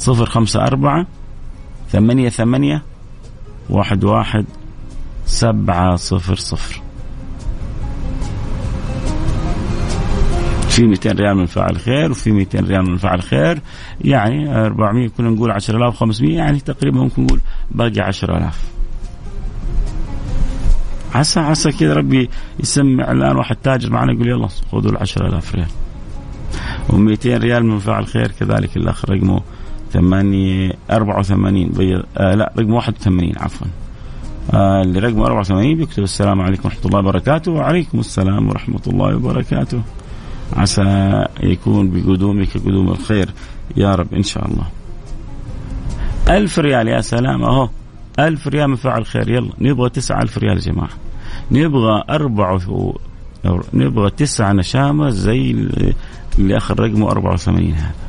054 0.08 1.06
ثمانية 1.96 2.30
ثمانية 2.30 2.82
واحد 3.70 4.04
واحد 4.04 4.46
سبعة 5.26 5.96
صفر 5.96 6.36
صفر. 6.36 6.82
في 10.70 10.84
200 10.84 11.12
ريال 11.12 11.38
من 11.38 11.46
فاعل 11.46 11.78
خير 11.78 12.12
وفي 12.12 12.32
200 12.32 12.60
ريال 12.60 12.90
من 12.90 12.98
فاعل 12.98 13.22
خير. 13.22 13.62
يعني 14.02 14.56
400 14.66 15.08
كنا 15.08 15.30
نقول 15.30 15.52
10500 15.52 16.38
يعني 16.38 16.60
تقريبا 16.60 16.98
ممكن 16.98 17.24
نقول 17.24 17.40
باقي 17.72 18.02
10000 18.02 18.64
عسى 21.14 21.40
عسى 21.40 21.72
كذا 21.72 21.94
ربي 21.94 22.30
يسمع 22.60 23.12
الآن 23.12 23.38
واحد 23.38 23.56
تاجر 23.56 23.92
معنا 23.92 24.14
يقول 24.14 24.28
يلا 24.28 24.48
خذوا 24.48 24.92
ال 24.92 24.98
10000 24.98 25.56
ريال. 25.56 25.68
و200 26.90 27.26
ريال 27.26 27.66
من 27.66 27.80
فاعل 27.80 28.08
خير 28.08 28.32
كذلك 28.32 28.78
الأخ 28.78 29.06
رقمه. 29.06 29.42
8 29.96 30.74
84 30.92 31.70
بي... 31.70 32.04
آه 32.18 32.36
لا 32.36 32.54
رقم 32.58 32.74
81 32.74 33.32
عفوا. 33.38 33.68
آه 34.54 34.82
اللي 34.82 35.00
رقمه 35.00 35.26
84 35.26 35.78
بيكتب 35.78 36.04
السلام 36.04 36.42
عليكم 36.42 36.64
ورحمة 36.66 36.86
الله 36.86 37.00
وبركاته 37.00 37.52
وعليكم 37.52 38.00
السلام 38.00 38.50
ورحمة 38.50 38.82
الله 38.88 39.16
وبركاته. 39.16 39.82
عسى 40.54 41.26
يكون 41.44 41.90
بقدومك 41.90 42.58
قدوم 42.58 42.90
الخير 42.90 43.30
يا 43.78 43.96
رب 43.96 44.14
إن 44.14 44.24
شاء 44.24 44.46
الله. 44.48 44.66
ألف 46.30 46.60
ريال 46.60 46.88
يا 46.88 47.02
سلام 47.02 47.44
أهو. 47.44 47.70
ألف 48.20 48.48
ريال 48.48 48.68
من 48.68 48.76
فعل 48.76 49.06
خير. 49.06 49.30
يلا 49.30 49.52
نبغى 49.62 49.90
تسعة 49.90 50.22
ألف 50.22 50.38
ريال 50.38 50.58
يا 50.58 50.62
جماعة. 50.62 50.90
نبغى 51.52 52.04
أربعة 52.10 52.72
و... 52.72 52.98
نبغى 53.74 54.10
تسعة 54.10 54.54
نشامة 54.54 55.10
زي 55.10 55.52
اللي 56.40 56.58
آخر 56.58 56.80
رقمه 56.80 57.12
84 57.12 57.72
هذا. 57.74 58.05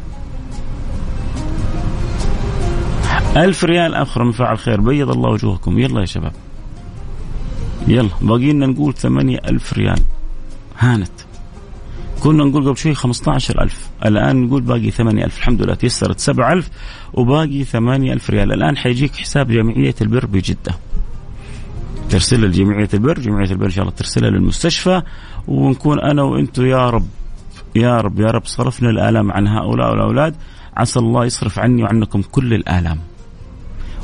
ألف 3.36 3.64
ريال 3.64 3.94
آخر 3.94 4.24
من 4.24 4.32
فعل 4.32 4.58
خير. 4.58 4.80
بيض 4.80 5.10
الله 5.10 5.30
وجوهكم. 5.30 5.78
يلا 5.78 6.00
يا 6.00 6.06
شباب. 6.06 6.32
يلا. 7.88 8.08
باقي 8.20 8.52
لنا 8.52 8.66
نقول 8.66 8.94
ثمانية 8.94 9.38
ألف 9.48 9.72
ريال. 9.72 10.00
هانت. 10.78 11.10
كنا 12.22 12.44
نقول 12.44 12.68
قبل 12.68 12.76
شوي 12.76 12.94
15000 12.94 13.90
الآن 14.06 14.42
نقول 14.42 14.62
باقي 14.62 14.90
8000 14.90 15.38
الحمد 15.38 15.62
لله 15.62 15.74
تيسرت 15.74 16.20
7000 16.20 16.70
وباقي 17.14 17.64
8000 17.64 18.30
ريال. 18.30 18.52
الآن 18.52 18.76
حيجيك 18.76 19.16
حساب 19.16 19.52
جمعية 19.52 19.94
البر 20.00 20.26
بجدة. 20.26 20.74
ترسلها 22.10 22.48
لجمعية 22.48 22.88
البر. 22.94 23.18
جمعية 23.18 23.50
البر 23.50 23.64
إن 23.64 23.70
شاء 23.70 23.82
الله 23.82 23.96
ترسلها 23.96 24.30
للمستشفى. 24.30 25.02
ونكون 25.48 26.00
أنا 26.00 26.22
وأنتم 26.22 26.66
يا 26.66 26.90
رب. 26.90 27.06
يا 27.74 28.00
رب. 28.00 28.20
يا 28.20 28.30
رب 28.30 28.44
صرفنا 28.44 28.90
الآلام 28.90 29.32
عن 29.32 29.46
هؤلاء 29.48 29.94
الأولاد 29.94 30.34
عسى 30.76 30.98
الله 30.98 31.24
يصرف 31.24 31.58
عني 31.58 31.82
وعنكم 31.82 32.22
كل 32.22 32.54
الآلام. 32.54 32.98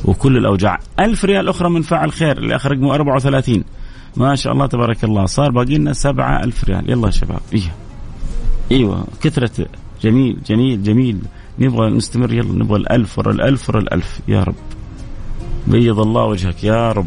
وكل 0.05 0.37
الأوجاع. 0.37 0.79
ألف 1.01 1.25
ريال 1.25 1.49
أخرى 1.49 1.71
من 1.71 1.83
فاعل 1.83 2.13
خير 2.13 2.39
اللي 2.39 2.57
آخر 2.57 2.71
رقمه 2.71 2.95
34 2.95 3.65
ما 4.17 4.35
شاء 4.35 4.53
الله 4.53 4.67
تبارك 4.67 5.05
الله. 5.05 5.27
صار 5.27 5.51
باقي 5.51 5.79
لنا 5.79 5.93
7000 5.93 6.65
ريال. 6.65 6.91
يلا 6.91 7.07
يا 7.07 7.11
شباب. 7.11 7.41
إيه. 7.53 7.75
إيوه. 8.73 9.07
كثرة. 9.23 9.67
جميل 10.03 10.39
جميل 10.47 10.83
جميل. 10.83 11.19
نبغى 11.59 11.91
نستمر. 11.91 12.33
يلا 12.33 12.53
نبغى 12.53 12.79
الألف 12.79 13.19
ورا 13.19 13.33
الألف 13.33 13.69
ورا 13.69 13.81
الألف. 13.81 14.21
يا 14.29 14.43
رب. 14.43 14.55
بيض 15.67 16.01
الله 16.01 16.25
وجهك. 16.25 16.65
يا 16.65 16.93
رب. 16.93 17.07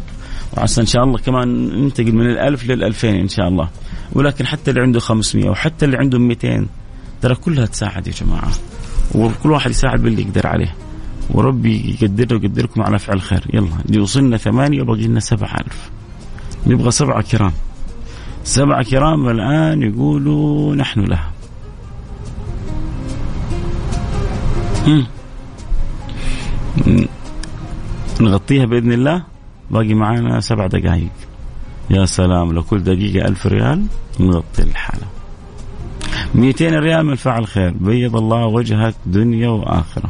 وعسى 0.57 0.81
إن 0.81 0.85
شاء 0.85 1.03
الله 1.03 1.17
كمان 1.17 1.67
ننتقل 1.67 2.15
من 2.15 2.29
الألف 2.29 2.69
للألفين 2.69 3.15
إن 3.15 3.27
شاء 3.27 3.47
الله. 3.47 3.69
ولكن 4.13 4.45
حتى 4.45 4.71
اللي 4.71 4.81
عنده 4.81 4.99
500 4.99 5.49
وحتى 5.49 5.85
اللي 5.85 5.97
عنده 5.97 6.19
200 6.19 6.67
ترى 7.21 7.35
كلها 7.35 7.65
تساعد 7.65 8.07
يا 8.07 8.13
جماعة. 8.13 8.51
وكل 9.15 9.51
واحد 9.51 9.71
يساعد 9.71 10.01
باللي 10.01 10.21
يقدر 10.21 10.47
عليه. 10.47 10.75
وربي 11.29 11.97
يقدرنا 12.01 12.41
ويقدركم 12.41 12.81
على 12.81 12.99
فعل 12.99 13.21
خير. 13.21 13.45
يلا 13.53 14.01
وصلنا 14.01 14.37
ثمانية 14.37 14.81
وباقي 14.81 15.07
لنا 15.07 15.19
سبعة 15.19 15.55
ألف. 15.55 15.89
نبغى 16.67 16.91
سبعة 16.91 17.21
كرام. 17.21 17.51
سبعة 18.43 18.83
كرام 18.83 19.29
الآن 19.29 19.81
يقولوا 19.81 20.75
نحن 20.75 20.99
لها. 20.99 21.31
نغطيها 28.21 28.65
بإذن 28.65 28.91
الله؟ 28.91 29.23
باقي 29.71 29.93
معانا 29.93 30.39
سبع 30.39 30.67
دقائق 30.67 31.09
يا 31.89 32.05
سلام 32.05 32.53
لو 32.53 32.63
كل 32.63 32.83
دقيقة 32.83 33.27
ألف 33.27 33.47
ريال 33.47 33.85
نغطي 34.19 34.61
الحالة. 34.61 35.07
200 36.35 36.79
ريال 36.79 37.05
من 37.05 37.15
فعل 37.15 37.47
خير. 37.47 37.73
بيض 37.79 38.15
الله 38.15 38.45
وجهك 38.45 38.95
دنيا 39.05 39.49
وآخرة. 39.49 40.09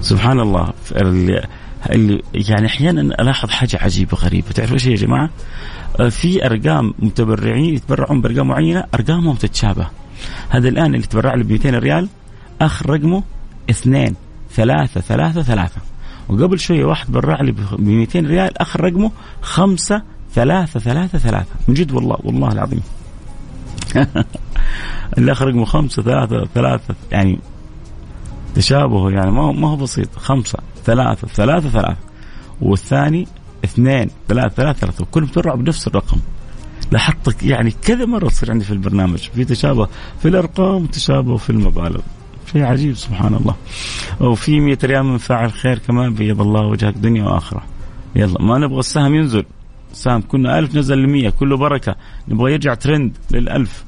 سبحان 0.00 0.40
الله 0.40 0.72
اللي, 0.96 1.46
اللي 1.90 2.22
يعني 2.34 2.66
أحيانا 2.66 3.00
ألاحظ 3.00 3.50
حاجة 3.50 3.78
عجيبة 3.82 4.16
غريبة. 4.16 4.50
تعرفوا 4.50 4.74
إيش 4.74 4.86
يا 4.86 4.96
جماعة؟ 4.96 5.30
في 6.10 6.46
أرقام 6.46 6.94
متبرعين 6.98 7.74
يتبرعون 7.74 8.20
بأرقام 8.20 8.48
معينة 8.48 8.84
أرقامهم 8.94 9.36
تتشابه. 9.36 9.86
هذا 10.48 10.68
الآن 10.68 10.94
اللي 10.94 11.06
تبرع 11.06 11.34
له 11.34 11.44
ب 11.44 11.52
200 11.52 11.70
ريال 11.70 12.08
اخر 12.60 12.90
رقمه 12.90 13.22
اثنين 13.70 14.16
ثلاثة 14.50 15.00
ثلاثة 15.00 15.42
ثلاثة. 15.42 15.80
وقبل 16.28 16.58
شوية 16.58 16.84
واحد 16.84 17.12
برع 17.12 17.40
لي 17.40 17.52
ب 17.52 17.80
200 17.80 18.20
ريال 18.20 18.58
اخر 18.58 18.84
رقمه 18.84 19.10
خمسة 19.42 20.02
ثلاثة 20.34 20.80
ثلاثة 20.80 21.18
ثلاثة. 21.18 21.54
من 21.68 21.74
جد 21.74 21.92
والله 21.92 22.16
والله 22.24 22.52
العظيم. 22.52 22.82
اللي 25.18 25.32
اخر 25.32 25.48
رقمه 25.48 25.64
خمسة 25.64 26.02
ثلاثة 26.02 26.48
ثلاثة. 26.54 26.94
يعني 27.12 27.38
تشابهه 28.54 29.10
يعني 29.10 29.30
ما 29.30 29.42
هو 29.42 29.52
ما 29.52 29.68
هو 29.68 29.76
بسيط. 29.76 30.16
خمسة 30.16 30.58
ثلاثة 30.84 31.28
ثلاثة 31.28 31.68
ثلاثة. 31.68 31.96
والثاني 32.60 33.28
اثنين 33.64 34.10
ثلاثة 34.28 34.48
ثلاثة 34.54 34.78
ثلاثة. 34.80 35.02
وكلهم 35.02 35.28
تبرعوا 35.28 35.56
بنفس 35.56 35.86
الرقم. 35.86 36.18
لاحظت 36.92 37.42
يعني 37.42 37.70
كذا 37.70 38.04
مرة 38.04 38.28
تصير 38.28 38.50
عندي 38.50 38.64
في 38.64 38.72
البرنامج. 38.72 39.18
في 39.18 39.44
تشابه 39.44 39.88
في 40.22 40.28
الأرقام 40.28 40.82
وتشابه 40.82 41.36
في 41.36 41.50
المبالغ. 41.50 42.00
شيء 42.52 42.62
عجيب 42.62 42.96
سبحان 42.96 43.34
الله. 43.34 43.54
وفي 44.20 44.60
100 44.60 44.78
ريال 44.84 45.02
من 45.02 45.18
فاعل 45.18 45.52
خير 45.52 45.78
كمان 45.78 46.14
بيض 46.14 46.40
الله 46.40 46.66
وجهك 46.66 46.94
دنيا 46.94 47.24
وآخرة. 47.24 47.62
يلا 48.16 48.42
ما 48.42 48.58
نبغى 48.58 48.78
السهم 48.78 49.14
ينزل. 49.14 49.44
سهم 49.92 50.22
كنا 50.28 50.58
ألف 50.58 50.74
نزل 50.74 50.98
لمية 50.98 51.30
كله 51.30 51.56
بركة. 51.56 51.96
نبغى 52.28 52.52
يرجع 52.52 52.74
ترند 52.74 53.16
للألف. 53.30 53.84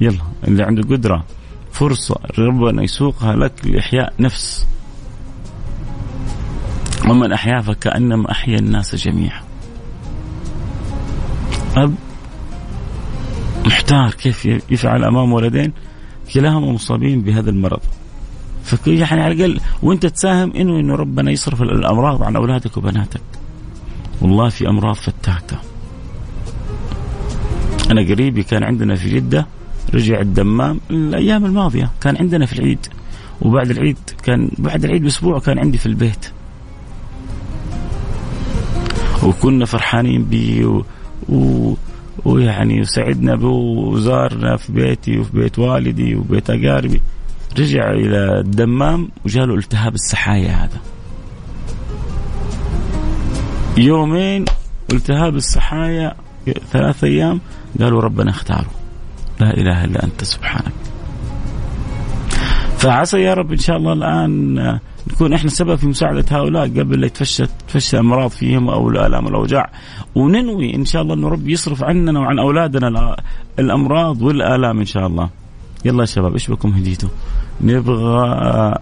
يلا 0.00 0.22
اللي 0.48 0.62
عنده 0.62 0.82
قدرة. 0.82 1.24
فرصة 1.74 2.16
ربنا 2.38 2.82
يسوقها 2.82 3.36
لك 3.36 3.52
لإحياء 3.64 4.12
نفس. 4.20 4.66
ومن 7.08 7.32
أحيا 7.32 7.60
فكأنما 7.60 8.30
أحيا 8.30 8.58
الناس 8.58 8.94
جميعا. 8.94 9.42
أب 11.76 11.94
محتار 13.66 14.14
كيف 14.14 14.44
يفعل 14.70 15.04
أمام 15.04 15.32
ولدين. 15.32 15.72
كلاهما 16.34 16.72
مصابين 16.72 17.22
بهذا 17.22 17.50
المرض. 17.50 17.80
يعني 18.86 19.22
على 19.22 19.34
الأقل 19.34 19.60
وأنت 19.82 20.06
تساهم 20.06 20.52
إنه 20.52 20.80
إنه 20.80 20.94
ربنا 20.94 21.30
يصرف 21.30 21.62
الأمراض 21.62 22.22
عن 22.22 22.36
أولادك 22.36 22.76
وبناتك. 22.76 23.20
والله 24.22 24.48
في 24.48 24.68
أمراض 24.68 24.94
فتاكة. 24.94 25.60
أنا 27.90 28.00
قريبي 28.00 28.42
كان 28.42 28.64
عندنا 28.64 28.94
في 28.94 29.14
جدة. 29.14 29.46
رجع 29.94 30.20
الدمام 30.20 30.80
الأيام 30.90 31.44
الماضية. 31.44 31.90
كان 32.00 32.16
عندنا 32.16 32.46
في 32.46 32.52
العيد 32.52 32.86
وبعد 33.42 33.70
العيد 33.70 33.98
كان 34.22 34.50
بعد 34.58 34.84
العيد 34.84 35.02
بأسبوع 35.02 35.38
كان 35.38 35.58
عندي 35.58 35.78
في 35.78 35.86
البيت. 35.86 36.30
وكنا 39.22 39.64
فرحانين 39.64 40.24
به 40.24 40.66
و... 40.66 40.84
و... 41.28 41.74
ويعني 42.24 42.80
وسعدنا 42.80 43.34
به 43.34 43.48
وزارنا 43.48 44.56
في 44.56 44.72
بيتي 44.72 45.18
وفي 45.18 45.32
بيت 45.32 45.58
والدي 45.58 46.14
وبيت 46.14 46.50
أقاربي. 46.50 47.00
رجع 47.58 47.90
إلى 47.90 48.40
الدمام 48.40 49.08
وجاله 49.24 49.54
التهاب 49.54 49.94
السحايا 49.94 50.50
هذا. 50.50 50.80
يومين 53.76 54.44
التهاب 54.92 55.36
السحايا 55.36 56.14
ثلاث 56.72 57.04
أيام 57.04 57.40
قالوا 57.80 58.00
ربنا 58.00 58.30
اختاره. 58.30 58.70
لا 59.40 59.50
إله 59.54 59.84
إلا 59.84 60.04
أنت 60.04 60.24
سبحانك 60.24 60.72
فعسى 62.78 63.20
يا 63.20 63.34
رب 63.34 63.52
إن 63.52 63.58
شاء 63.58 63.76
الله 63.76 63.92
الآن 63.92 64.54
نكون 65.12 65.32
إحنا 65.32 65.50
سبب 65.50 65.74
في 65.74 65.86
مساعدة 65.86 66.24
هؤلاء 66.30 66.64
قبل 66.68 67.00
لا 67.00 67.06
يتفشى 67.06 67.44
تفشى 67.68 67.96
الامراض 67.96 68.30
فيهم 68.30 68.68
أو 68.70 68.90
الالام 68.90 69.24
والاوجاع 69.26 69.70
وننوي 70.14 70.74
إن 70.74 70.84
شاء 70.84 71.02
الله 71.02 71.14
انه 71.14 71.28
رب 71.28 71.48
يصرف 71.48 71.84
عننا 71.84 72.20
وعن 72.20 72.38
أولادنا 72.38 73.16
الأمراض 73.58 74.22
والآلام 74.22 74.78
إن 74.78 74.84
شاء 74.84 75.06
الله. 75.06 75.28
يلا 75.84 76.00
يا 76.00 76.06
شباب 76.06 76.32
إيش 76.32 76.50
بكم 76.50 76.68
هديتوا؟ 76.70 77.08
نبغى 77.60 78.74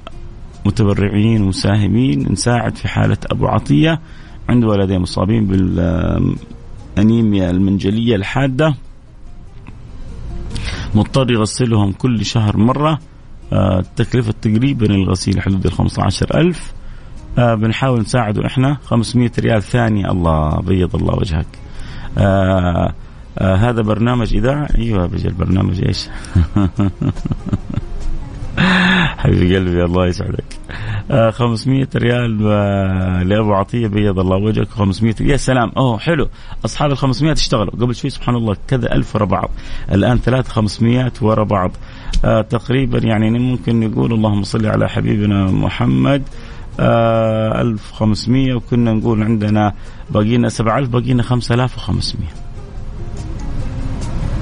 متبرعين 0.67 1.43
ومساهمين 1.43 2.33
نساعد 2.33 2.77
في 2.77 2.89
حالة 2.89 3.17
أبو 3.31 3.47
عطية 3.47 4.01
عنده 4.49 4.69
ولدين 4.69 5.01
مصابين 5.01 5.47
بالأنيميا 5.47 7.51
المنجلية 7.51 8.17
الحادة 8.17 8.75
مضطر 10.95 11.31
يغسلهم 11.31 11.93
كل 11.93 12.25
شهر 12.25 12.57
مرة. 12.57 12.99
تكلفة 13.97 14.35
تقريبا 14.43 14.87
الغسيل 14.87 15.41
حدود 15.43 15.67
ال 15.67 15.73
15000 15.73 16.73
آه 17.39 17.55
بنحاول 17.55 18.01
نساعده 18.01 18.47
إحنا 18.47 18.77
500 18.85 19.31
ريال 19.39 19.63
ثانية 19.63 20.11
الله 20.11 20.61
بيض 20.61 20.97
الله 20.97 21.15
وجهك. 21.15 21.47
آه 22.19 22.93
آه 23.39 23.57
هذا 23.57 23.83
برنامج 23.83 24.35
إذاعة. 24.37 24.69
أيوة 24.79 25.07
بيجي 25.07 25.29
البرنامج 25.29 25.85
إيش؟ 25.85 26.09
حبيبي 29.19 29.57
قلبي 29.57 29.85
الله 29.85 30.07
يسعدك. 30.07 30.35
آه 30.35 30.62
500 31.31 31.89
ريال 31.97 32.39
آه 32.47 33.23
لأبو 33.23 33.55
عطية 33.55 33.87
بيض 33.87 34.19
الله 34.19 34.37
وجهك 34.37 34.69
500 34.69 35.15
يا 35.21 35.37
سلام. 35.37 35.73
أوه 35.77 35.99
حلو. 35.99 36.29
أصحاب 36.65 36.91
ال 36.91 36.97
500 36.97 37.33
اشتغلوا 37.33 37.71
قبل 37.71 37.95
شوي 37.95 38.11
سبحان 38.11 38.35
الله 38.35 38.57
كذا 38.69 38.95
ألف 38.95 39.17
ورا 39.17 39.25
بعض. 39.25 39.51
الآن 39.93 40.19
ثلاث 40.19 40.49
500 40.49 41.13
ورا 41.21 41.45
بعض. 41.45 41.71
آه 42.25 42.43
تقريبا 42.43 42.99
يعني 42.99 43.31
ممكن 43.31 43.81
نقول 43.81 44.13
اللهم 44.13 44.43
صل 44.43 44.67
على 44.67 44.89
حبيبنا 44.89 45.45
محمد 45.45 46.23
آه 46.81 47.61
1500 47.61 48.55
وكنا 48.55 48.93
نقول 48.93 49.23
عندنا 49.23 49.73
باقينا 50.11 50.49
7000 50.49 50.89
باقينا 50.89 51.23
5500 51.23 52.29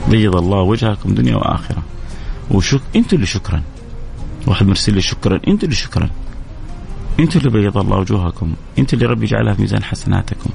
بيض 0.09 0.37
الله 0.37 0.61
وجهكم 0.61 1.15
دنيا 1.15 1.37
وآخرة. 1.37 1.83
وشك 2.51 2.81
أنتوا 2.97 3.15
اللي 3.15 3.27
شكرا. 3.27 3.63
واحد 4.47 4.67
مرسل 4.67 4.95
لي 4.95 5.01
شكرا. 5.01 5.41
أنتوا 5.49 5.65
اللي 5.65 5.75
شكرا. 5.75 6.11
أنتوا 7.19 7.41
اللي 7.41 7.51
بيض 7.51 7.79
الله 7.79 7.97
وجوهكم. 7.99 8.55
أنتوا 8.79 8.99
اللي 8.99 9.11
ربي 9.11 9.27
يجعلها 9.27 9.55
في 9.55 9.61
ميزان 9.61 9.85
حسناتكم. 9.85 10.51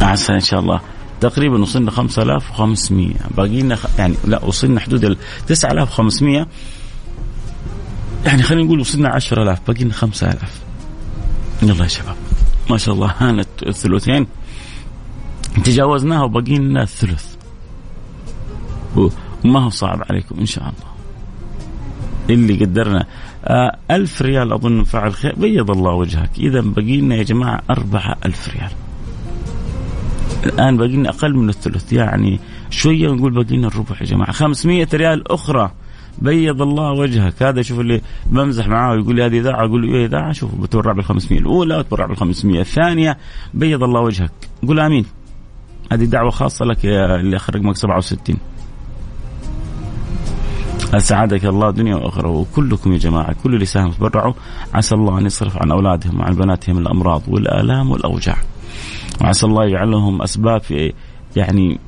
عسى 0.00 0.32
إن 0.32 0.40
شاء 0.40 0.60
الله. 0.60 0.80
تقريبا 1.20 1.62
وصلنا 1.62 1.90
5500 1.90 3.14
باقي 3.36 3.62
لنا 3.62 3.78
يعني 3.98 4.14
لا 4.24 4.44
وصلنا 4.44 4.80
حدود 4.80 5.04
ال 5.04 5.16
9500 5.46 6.46
يعني 8.26 8.42
خلينا 8.42 8.64
نقول 8.64 8.80
وصلنا 8.80 9.08
10000 9.08 9.60
باقي 9.66 9.84
لنا 9.84 9.92
5000 9.92 10.60
يلا 11.62 11.82
يا 11.82 11.88
شباب. 11.88 12.16
ما 12.70 12.76
شاء 12.76 12.94
الله 12.94 13.14
هانت 13.18 13.48
الثلثين. 13.66 14.26
تجاوزناها 15.64 16.22
وباقي 16.22 16.58
لنا 16.58 16.82
الثلث. 16.82 17.24
وما 19.44 19.60
هو 19.64 19.70
صعب 19.70 20.02
عليكم 20.10 20.38
إن 20.38 20.46
شاء 20.46 20.64
الله. 20.64 20.91
اللي 22.34 22.64
قدرنا. 22.64 23.06
آه 23.44 23.76
ألف 23.90 24.22
ريال 24.22 24.52
أظن 24.52 24.84
فعل 24.84 25.12
خير. 25.12 25.34
بيض 25.36 25.70
الله 25.70 25.92
وجهك. 25.92 26.30
إذا 26.38 26.60
بقي 26.60 26.96
لنا 26.96 27.14
يا 27.14 27.22
جماعة 27.22 27.62
أربعة 27.70 28.16
ألف 28.24 28.48
ريال. 28.48 28.70
الآن 30.46 30.76
باقي 30.76 30.92
لنا 30.92 31.08
أقل 31.08 31.34
من 31.34 31.48
الثلث. 31.48 31.92
يعني 31.92 32.40
شوية 32.70 33.08
ونقول 33.08 33.32
باقي 33.32 33.56
لنا 33.56 33.68
الربع 33.68 33.96
يا 34.00 34.06
جماعة. 34.06 34.32
500 34.32 34.88
ريال 34.94 35.32
أخرى. 35.32 35.70
بيض 36.18 36.62
الله 36.62 36.92
وجهك. 36.92 37.42
هذا 37.42 37.62
شوف 37.62 37.80
اللي 37.80 38.00
بمزح 38.26 38.68
معاه. 38.68 38.92
ويقول 38.92 39.16
لي 39.16 39.26
هذه 39.26 39.38
إذاعة. 39.38 39.64
أقول 39.64 39.82
له 39.82 39.94
إيه 39.94 40.06
إذاعة؟ 40.06 40.32
شوف 40.32 40.54
بتبرع 40.54 40.92
بال 40.92 41.04
500 41.04 41.40
الأولى 41.40 41.76
وتبرع 41.76 42.06
بال 42.06 42.16
500 42.16 42.60
الثانية 42.60 43.18
بيض 43.54 43.82
الله 43.82 44.00
وجهك. 44.00 44.32
قول 44.66 44.80
آمين. 44.80 45.04
هذه 45.92 46.04
دعوة 46.04 46.30
خاصة 46.30 46.64
لك 46.64 46.84
يا 46.84 47.16
اللي 47.16 47.36
اخر 47.36 47.54
رقمك 47.54 47.76
67 47.76 48.36
أسعدك 50.94 51.44
الله 51.44 51.70
دنيا 51.70 51.96
واخره 51.96 52.28
وكلكم 52.28 52.92
يا 52.92 52.98
جماعة 52.98 53.34
كل 53.42 53.54
اللي 53.54 53.64
ساهم 53.64 53.90
تبرعوا. 53.90 54.32
عسى 54.74 54.94
الله 54.94 55.18
أن 55.18 55.26
يصرف 55.26 55.62
عن 55.62 55.70
أولادهم 55.70 56.20
وعن 56.20 56.34
بناتهم 56.34 56.78
الأمراض 56.78 57.22
والآلام 57.28 57.90
والأوجاع. 57.90 58.36
وعسى 59.20 59.46
الله 59.46 59.64
يجعلهم 59.64 60.22
أسباب 60.22 60.60
في 60.60 60.92
يعني 61.36 61.78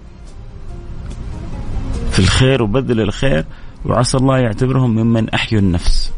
في 2.10 2.18
الخير 2.18 2.62
وبذل 2.62 3.00
الخير. 3.00 3.44
وعسى 3.84 4.16
الله 4.16 4.38
يعتبرهم 4.38 4.90
ممن 4.90 5.30
أحيوا 5.30 5.60
النفس. 5.60 6.12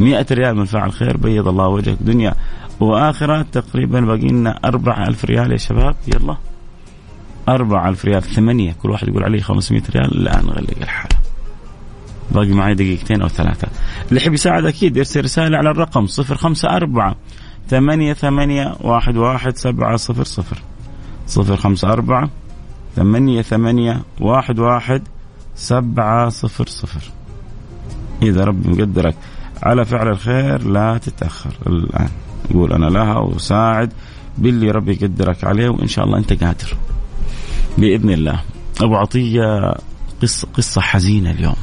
مئة 0.00 0.26
ريال 0.32 0.56
من 0.56 0.64
فعل 0.64 0.92
خير 0.92 1.16
بيض 1.16 1.48
الله 1.48 1.68
وجهك 1.68 1.98
دنيا 2.00 2.34
وآخرة. 2.80 3.42
تقريبا 3.52 4.00
باقي 4.00 4.28
لنا 4.28 4.58
أربعة 4.64 5.08
ألف 5.08 5.24
ريال 5.24 5.52
يا 5.52 5.56
شباب. 5.56 5.96
يلا. 6.06 6.36
أربعة 7.48 7.88
ألف 7.88 8.04
ريال 8.04 8.22
ثمانية. 8.22 8.76
كل 8.82 8.90
واحد 8.90 9.08
يقول 9.08 9.24
عليه 9.24 9.40
500 9.40 9.82
ريال. 9.94 10.18
الآن 10.18 10.46
نغلق 10.46 10.78
الحالة 10.80 11.09
باقي 12.30 12.52
معي 12.52 12.74
دقيقتين 12.74 13.22
أو 13.22 13.28
ثلاثة. 13.28 13.68
اللي 14.08 14.20
يحب 14.20 14.32
يساعد 14.32 14.64
أكيد 14.64 14.96
يرسل 14.96 15.24
رسالة 15.24 15.58
على 15.58 15.70
الرقم 15.70 16.06
صفر 16.06 16.36
خمسة 16.36 16.68
أربعة 16.76 17.16
ثمانية 17.68 18.12
ثمانية 18.12 18.76
واحد 18.80 19.16
واحد 19.16 19.56
سبعة 19.56 19.96
صفر 19.96 20.24
صفر. 20.24 20.62
صفر 21.26 21.56
خمسة 21.56 21.92
أربعة 21.92 22.30
ثمانية 22.96 23.42
ثمانية 23.42 24.02
واحد 24.20 24.58
واحد. 24.58 25.02
سبعة 25.54 26.28
صفر 26.28 26.66
صفر 26.66 27.02
إذا 28.22 28.44
ربي 28.44 28.68
مقدرك. 28.68 29.14
على 29.62 29.84
فعل 29.84 30.08
الخير 30.08 30.62
لا 30.62 30.98
تتأخر. 30.98 31.50
الآن 31.66 32.08
قول 32.54 32.72
أنا 32.72 32.86
لها 32.86 33.18
وساعد 33.18 33.92
باللي 34.38 34.70
ربي 34.70 34.92
يقدرك 34.92 35.44
عليه 35.44 35.68
وإن 35.68 35.88
شاء 35.88 36.04
الله 36.04 36.18
أنت 36.18 36.44
قادر. 36.44 36.76
بإذن 37.78 38.10
الله. 38.10 38.40
أبو 38.80 38.96
عطية 38.96 39.74
قصة 40.22 40.48
قصة 40.54 40.80
حزينة 40.80 41.30
اليوم. 41.30 41.56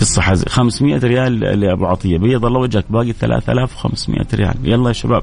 قصة 0.00 0.22
حزينة. 0.22 0.48
500 0.48 0.98
ريال 0.98 1.40
لأبو 1.60 1.86
عطية. 1.86 2.18
بيض 2.18 2.44
الله 2.44 2.60
وجهك. 2.60 2.84
باقي 2.90 3.12
3500 3.12 4.26
ريال. 4.34 4.54
يلا 4.64 4.88
يا 4.88 4.92
شباب. 4.92 5.22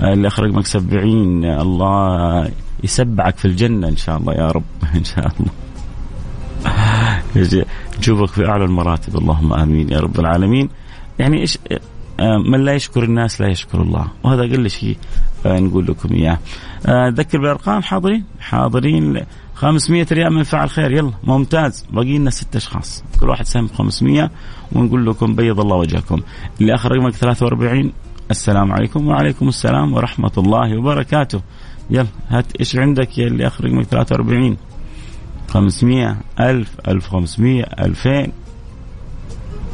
اللي 0.00 0.28
أخرج 0.28 0.52
مكسب 0.52 0.80
70 0.80 1.44
الله 1.44 2.50
يسبعك 2.84 3.36
في 3.36 3.44
الجنة 3.44 3.88
إن 3.88 3.96
شاء 3.96 4.16
الله 4.16 4.34
يا 4.34 4.50
رب. 4.50 4.62
إن 4.96 5.04
شاء 5.04 5.32
الله. 5.40 5.50
نشوفك 7.98 8.28
في 8.28 8.48
أعلى 8.48 8.64
المراتب. 8.64 9.16
اللهم 9.16 9.52
آمين 9.52 9.92
يا 9.92 10.00
رب 10.00 10.20
العالمين. 10.20 10.68
يعني 11.18 11.40
إيش 11.40 11.58
من 12.20 12.64
لا 12.64 12.72
يشكر 12.74 13.02
الناس 13.04 13.40
لا 13.40 13.48
يشكر 13.48 13.82
الله. 13.82 14.06
وهذا 14.24 14.40
أقل 14.40 14.70
شيء 14.70 14.96
نقول 15.46 15.86
لكم 15.86 16.14
إياه. 16.14 16.38
ذكر 17.08 17.38
بالأرقام. 17.38 17.82
حاضرين؟ 17.82 18.24
حاضرين. 18.40 19.20
500 19.62 20.06
ريال 20.12 20.32
من 20.32 20.42
فعل 20.42 20.70
خير. 20.70 20.90
يلا 20.90 21.12
ممتاز. 21.24 21.86
باقي 21.90 22.18
لنا 22.18 22.30
ست 22.30 22.56
أشخاص. 22.56 23.04
كل 23.20 23.28
واحد 23.28 23.46
سهم 23.46 23.68
500 23.68 24.30
ونقول 24.72 25.06
لكم 25.06 25.34
بيض 25.34 25.60
الله 25.60 25.76
وجهكم. 25.76 26.20
اللي 26.60 26.74
آخر 26.74 26.92
رقمك 26.92 27.14
43 27.14 27.92
السلام 28.30 28.72
عليكم 28.72 29.08
وعليكم 29.08 29.48
السلام 29.48 29.92
ورحمة 29.92 30.32
الله 30.38 30.78
وبركاته. 30.78 31.40
يلا 31.90 32.06
هات 32.28 32.56
إيش 32.60 32.76
عندك 32.76 33.18
يا 33.18 33.26
اللي 33.26 33.46
آخر 33.46 33.64
رقمك 33.64 33.84
43 33.84 34.56
500 35.48 36.16
1000 36.40 36.68
1500 36.88 37.62
2000 37.62 38.32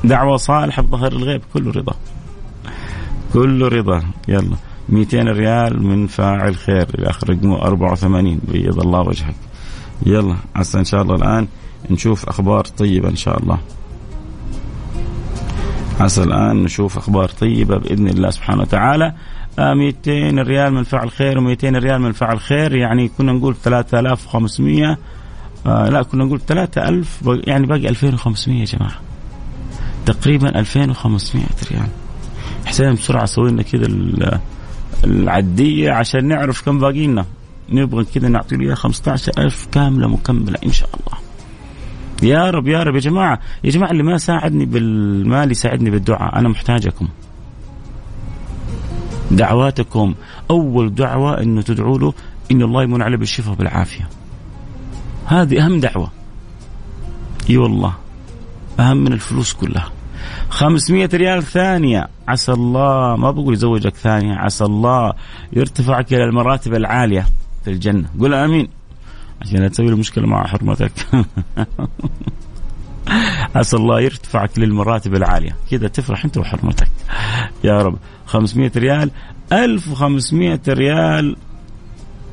دعوة 0.04 0.36
صالحة 0.36 0.82
بظهر 0.82 1.12
الغيب. 1.12 1.42
كله 1.54 1.72
رضا. 1.72 1.94
كله 3.32 3.68
رضا. 3.68 4.02
يلا 4.28 4.56
200 4.88 5.22
ريال 5.22 5.82
من 5.82 6.06
فاعل 6.06 6.56
خير. 6.56 6.88
اللي 6.94 7.10
آخر 7.10 7.30
رقمه 7.30 7.62
84 7.62 8.40
بيض 8.48 8.80
الله 8.80 9.00
وجهك. 9.00 9.47
يلا 10.06 10.36
عسى 10.56 10.78
إن 10.78 10.84
شاء 10.84 11.02
الله 11.02 11.14
الآن 11.14 11.48
نشوف 11.90 12.28
أخبار 12.28 12.64
طيبة 12.64 13.08
إن 13.08 13.16
شاء 13.16 13.42
الله. 13.42 13.58
عسى 16.00 16.22
الآن 16.22 16.62
نشوف 16.62 16.96
أخبار 16.96 17.28
طيبة 17.28 17.76
بإذن 17.76 18.08
الله 18.08 18.30
سبحانه 18.30 18.62
وتعالى. 18.62 19.14
200 19.58 20.42
ريال 20.42 20.72
من 20.72 20.82
فعل 20.82 21.10
خير 21.10 21.34
و200 21.40 21.64
ريال 21.64 22.00
من 22.00 22.12
فعل 22.12 22.40
خير 22.40 22.74
يعني 22.74 23.08
كنا 23.08 23.32
نقول 23.32 23.56
3500 23.56 24.98
آه 25.66 25.88
لا 25.88 26.02
كنا 26.02 26.24
نقول 26.24 26.40
3000 26.40 27.28
يعني 27.46 27.66
باقي 27.66 27.88
2500 27.88 28.60
يا 28.60 28.64
جماعة. 28.64 29.00
تقريبا 30.06 30.58
2500 30.58 31.46
ريال. 31.72 31.88
حسين 32.66 32.94
بسرعة 32.94 33.24
سوي 33.24 33.50
لنا 33.50 33.62
كذا 33.62 33.88
العدية 35.04 35.90
عشان 35.90 36.28
نعرف 36.28 36.64
كم 36.64 36.78
باقي 36.78 37.06
لنا. 37.06 37.24
نبغى 37.70 38.04
كذا 38.04 38.28
نعطي 38.28 38.56
له 38.56 38.74
15000 38.74 39.68
كاملة 39.72 40.08
مكملة 40.08 40.58
إن 40.66 40.72
شاء 40.72 40.88
الله. 40.88 41.18
يا 42.22 42.50
رب 42.50 42.68
يا 42.68 42.82
رب. 42.82 42.94
يا 42.94 43.00
جماعة 43.00 43.40
يا 43.64 43.70
جماعة 43.70 43.90
اللي 43.90 44.02
ما 44.02 44.18
ساعدني 44.18 44.66
بالمال 44.66 45.50
يساعدني 45.50 45.90
بالدعاء 45.90 46.38
أنا 46.38 46.48
محتاجكم. 46.48 47.08
دعواتكم 49.30 50.14
أول 50.50 50.94
دعوة 50.94 51.42
إنه 51.42 51.62
تدعوا 51.62 51.98
له 51.98 52.14
إن 52.50 52.62
الله 52.62 52.82
يمن 52.82 53.02
عليه 53.02 53.16
بالشفاء 53.16 53.54
بالعافيه 53.54 54.08
هذه 55.26 55.64
أهم 55.64 55.80
دعوة. 55.80 56.10
أي 57.50 57.56
والله 57.56 57.94
أهم 58.80 58.96
من 58.96 59.12
الفلوس 59.12 59.52
كلها. 59.52 59.92
500 60.48 61.08
ريال 61.14 61.42
ثانية. 61.42 62.08
عسى 62.28 62.52
الله 62.52 63.16
ما 63.16 63.30
بقول 63.30 63.54
يزوجك 63.54 63.94
ثانية 63.94 64.34
عسى 64.34 64.64
الله 64.64 65.12
يرتفعك 65.52 66.14
إلى 66.14 66.24
المراتب 66.24 66.74
العالية. 66.74 67.26
في 67.64 67.70
الجنة. 67.70 68.08
قول 68.20 68.34
آمين. 68.34 68.68
عشان 69.42 69.58
لا 69.58 69.68
تسوي 69.68 69.94
مشكلة 69.94 70.26
مع 70.26 70.46
حرمتك. 70.46 70.92
عسى 73.54 73.76
الله 73.76 74.00
يرتفعك 74.00 74.58
للمراتب 74.58 75.14
العالية. 75.14 75.56
كذا 75.70 75.88
تفرح 75.88 76.24
أنت 76.24 76.38
وحرمتك. 76.38 76.90
يا 77.64 77.82
رب. 77.82 77.98
500 78.26 78.72
ريال. 78.76 79.10
1500 79.52 80.60
ريال 80.68 81.36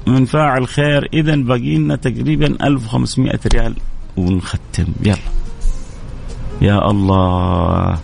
من 0.07 0.25
فاعل 0.25 0.67
خير. 0.67 1.09
إذا 1.13 1.35
باقي 1.35 1.77
لنا 1.77 1.95
تقريبا 1.95 2.67
1500 2.67 3.39
ريال 3.53 3.75
ونختم. 4.17 4.85
يلا. 5.03 5.17
يا 6.61 6.91
الله. 6.91 7.99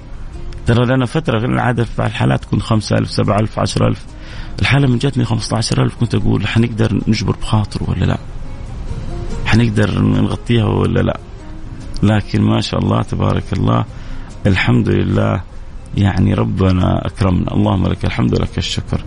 ترى 0.66 0.86
لنا 0.86 1.06
فترة 1.06 1.46
العادة 1.46 1.84
في 1.84 2.06
الحالات 2.06 2.44
تكون 2.44 2.62
5000 2.62 3.12
7000 3.12 3.60
10000 3.60 4.06
الحالة 4.62 4.88
من 4.88 4.98
جاتني 4.98 5.26
15000 5.26 5.96
كنت 5.96 6.16
أقول 6.16 6.48
حنقدر 6.48 7.02
نجبر 7.08 7.36
بخاطره 7.42 7.90
ولا 7.90 8.06
لا؟ 8.06 8.18
حنقدر 9.46 10.02
نغطيها 10.02 10.66
ولا 10.66 11.00
لا؟ 11.00 11.20
لكن 12.04 12.42
ما 12.42 12.62
شاء 12.62 12.80
الله 12.80 13.02
تبارك 13.02 13.44
الله 13.54 13.86
الحمد 14.46 14.90
لله 14.90 15.42
يعني 15.98 16.34
ربنا 16.34 17.08
أكرمنا. 17.08 17.54
اللهم 17.54 17.88
لك 17.88 18.06
الحمد 18.06 18.36
لك 18.36 18.58
الشكر. 18.58 19.02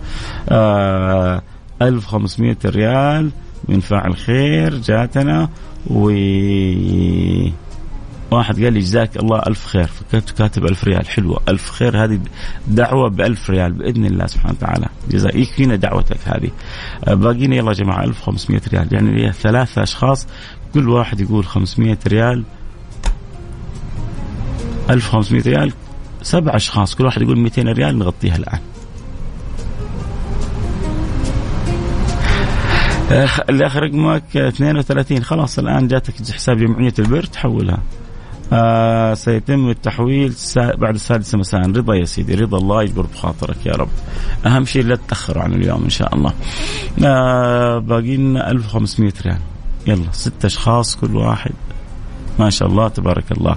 آه 0.49 1.41
1500 1.81 2.57
ريال 2.65 3.31
من 3.69 3.79
فاعل 3.79 4.15
خير 4.15 4.77
جاتنا 4.77 5.49
و 5.89 6.09
واحد 8.31 8.63
قال 8.63 8.73
لي 8.73 8.79
جزاك 8.79 9.17
الله 9.17 9.39
ألف 9.39 9.65
خير. 9.65 9.87
فكنت 9.87 10.31
كاتب 10.31 10.65
ألف 10.65 10.83
ريال. 10.83 11.07
حلوة. 11.07 11.39
ألف 11.49 11.69
خير. 11.69 12.03
هذه 12.03 12.19
دعوة 12.67 13.09
بألف 13.09 13.49
ريال 13.49 13.71
بإذن 13.71 14.05
الله 14.05 14.27
سبحانه 14.27 14.55
وتعالى. 14.57 14.87
جزاء. 15.09 15.39
يكفينا 15.39 15.75
دعوتك 15.75 16.19
هذه؟ 16.25 16.49
باقينا 17.07 17.55
يلا 17.55 17.67
يا 17.67 17.73
جماعة 17.73 18.03
1500 18.03 18.61
ريال. 18.73 18.93
يعني 18.93 19.31
ثلاثة 19.31 19.83
أشخاص 19.83 20.27
كل 20.73 20.89
واحد 20.89 21.21
يقول 21.21 21.45
500 21.45 21.97
ريال. 22.07 22.43
1500 24.89 25.41
ريال. 25.41 25.73
سبع 26.21 26.55
أشخاص 26.55 26.95
كل 26.95 27.05
واحد 27.05 27.21
يقول 27.21 27.39
200 27.39 27.67
ريال 27.67 27.99
نغطيها 27.99 28.35
الآن. 28.35 28.59
اللي 33.49 33.67
اخر 33.67 33.83
رقمك 33.83 34.37
32 34.37 35.23
خلاص 35.23 35.59
الآن 35.59 35.87
جاتك 35.87 36.13
حساب 36.31 36.57
جمعية 36.57 36.93
البر 36.99 37.23
تحولها. 37.23 37.77
آه 38.53 39.13
سيتم 39.13 39.69
التحويل 39.69 40.33
بعد 40.55 40.93
السادسة 40.95 41.37
مساء. 41.37 41.61
رضا 41.61 41.95
يا 41.95 42.05
سيدي 42.05 42.35
رضا 42.35 42.57
الله 42.57 42.83
يجبر 42.83 43.05
بخاطرك 43.05 43.65
يا 43.65 43.71
رب. 43.71 43.89
أهم 44.45 44.65
شيء 44.65 44.83
لا 44.83 44.95
تتأخروا 44.95 45.43
عن 45.43 45.53
اليوم 45.53 45.83
إن 45.83 45.89
شاء 45.89 46.15
الله. 46.15 46.33
آه 47.05 47.79
باقي 47.79 48.17
لنا 48.17 48.51
1500 48.51 49.13
ريال. 49.25 49.39
يلا 49.87 50.11
ست 50.11 50.45
أشخاص 50.45 50.95
كل 50.95 51.15
واحد. 51.15 51.53
ما 52.39 52.49
شاء 52.49 52.67
الله 52.67 52.87
تبارك 52.87 53.31
الله. 53.31 53.55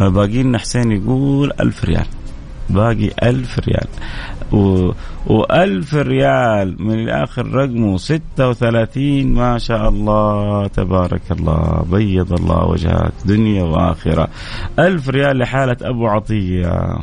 آه 0.00 0.08
باقي 0.08 0.42
لنا 0.42 0.58
حسين 0.58 0.92
يقول 0.92 1.52
1000 1.60 1.84
ريال. 1.84 2.06
باقي 2.70 3.10
ألف 3.22 3.58
ريال. 3.58 3.88
و... 4.52 4.92
وألف 5.26 5.94
ريال 5.94 6.82
من 6.82 6.94
الآخر 6.94 7.46
رقمه 7.46 7.96
ستة 7.96 8.48
وثلاثين. 8.48 9.34
ما 9.34 9.58
شاء 9.58 9.88
الله 9.88 10.66
تبارك 10.66 11.22
الله. 11.30 11.84
بيض 11.90 12.32
الله 12.32 12.64
وجهك. 12.64 13.12
دنيا 13.24 13.62
وآخرة. 13.62 14.28
ألف 14.78 15.08
ريال 15.08 15.38
لحالة 15.38 15.76
أبو 15.82 16.06
عطية. 16.06 16.98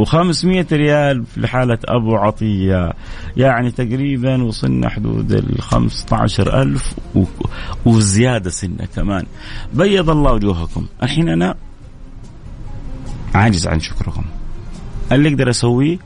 و500 0.00 0.72
ريال 0.72 1.24
لحالة 1.36 1.78
أبو 1.84 2.16
عطية. 2.16 2.92
يعني 3.36 3.70
تقريبا 3.70 4.42
وصلنا 4.42 4.88
حدود 4.88 5.32
ال 5.32 5.62
15000 5.62 6.94
و... 7.14 7.24
وزيادة 7.86 8.50
سنة 8.50 8.88
كمان. 8.96 9.26
بيض 9.74 10.10
الله 10.10 10.32
وجوهكم. 10.32 10.86
الحين 11.02 11.28
أنا 11.28 11.54
عاجز 13.34 13.66
عن 13.66 13.80
شكركم. 13.80 14.24
اللي 15.12 15.28
أقدر 15.28 15.50
أسويه؟ 15.50 15.98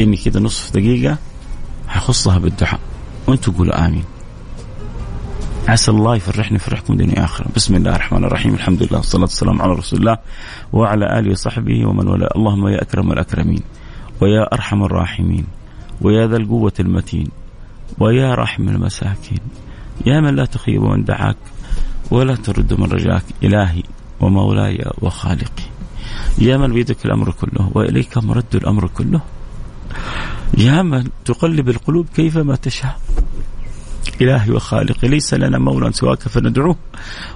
إني 0.00 0.16
كذا 0.16 0.40
نصف 0.40 0.72
دقيقة 0.72 1.18
حخصها 1.88 2.38
بالدعاء. 2.38 2.80
وأنتم 3.26 3.52
قولوا 3.52 3.86
آمين. 3.86 4.04
عسى 5.68 5.90
الله 5.90 6.16
يفرحني 6.16 6.56
يفرحكم 6.56 6.96
دنيا 6.96 7.24
اخره 7.24 7.46
بسم 7.56 7.74
الله 7.74 7.90
الرحمن 7.90 8.24
الرحيم. 8.24 8.54
الحمد 8.54 8.82
لله 8.82 8.96
والصلاة 8.96 9.22
والسلام 9.22 9.62
على 9.62 9.72
رسول 9.72 9.98
الله 10.00 10.18
وعلى 10.72 11.18
آله 11.18 11.30
وصحبه 11.30 11.86
ومن 11.86 12.08
والاه. 12.08 12.30
اللهم 12.36 12.68
يا 12.68 12.82
أكرم 12.82 13.12
الأكرمين 13.12 13.62
ويا 14.20 14.52
أرحم 14.52 14.84
الراحمين 14.84 15.46
ويا 16.00 16.26
ذا 16.26 16.36
القوة 16.36 16.72
المتين 16.80 17.28
ويا 18.00 18.34
رحم 18.34 18.68
المساكين. 18.68 19.38
يا 20.06 20.20
من 20.20 20.36
لا 20.36 20.44
تخيب 20.44 20.82
من 20.82 21.04
دعاك 21.04 21.36
ولا 22.10 22.36
ترد 22.36 22.74
من 22.80 22.92
رجاك. 22.92 23.24
إلهي 23.42 23.82
ومولاي 24.20 24.84
وخالقي. 25.02 25.73
يا 26.38 26.56
من 26.56 26.72
بيدك 26.72 27.06
الأمر 27.06 27.30
كله 27.30 27.70
وإليك 27.74 28.18
مرد 28.18 28.54
الأمر 28.54 28.86
كله. 28.86 29.20
يا 30.58 30.82
من 30.82 31.08
تقلب 31.24 31.68
القلوب 31.68 32.06
كيفما 32.16 32.56
تشاء. 32.56 33.00
إلهي 34.20 34.50
وخالقي 34.50 35.08
ليس 35.08 35.34
لنا 35.34 35.58
مولى 35.58 35.92
سواك 35.92 36.18
فندعوه 36.18 36.76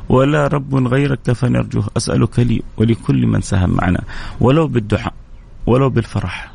ولا 0.08 0.46
رب 0.46 0.74
غيرك 0.74 1.32
فنرجوه. 1.32 1.86
أسألك 1.96 2.38
لي 2.38 2.62
ولكل 2.76 3.26
من 3.26 3.40
ساهم 3.40 3.70
معنا 3.70 4.00
ولو 4.40 4.66
بالدعاء 4.66 5.14
ولو 5.66 5.90
بالفرح 5.90 6.52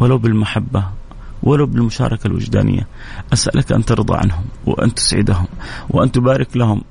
ولو 0.00 0.18
بالمحبة 0.18 0.84
ولو 1.42 1.66
بالمشاركة 1.66 2.26
الوجدانية. 2.26 2.86
أسألك 3.32 3.72
أن 3.72 3.84
ترضى 3.84 4.16
عنهم 4.16 4.44
وأن 4.66 4.94
تسعدهم 4.94 5.46
وأن 5.90 6.12
تبارك 6.12 6.56
لهم 6.56 6.82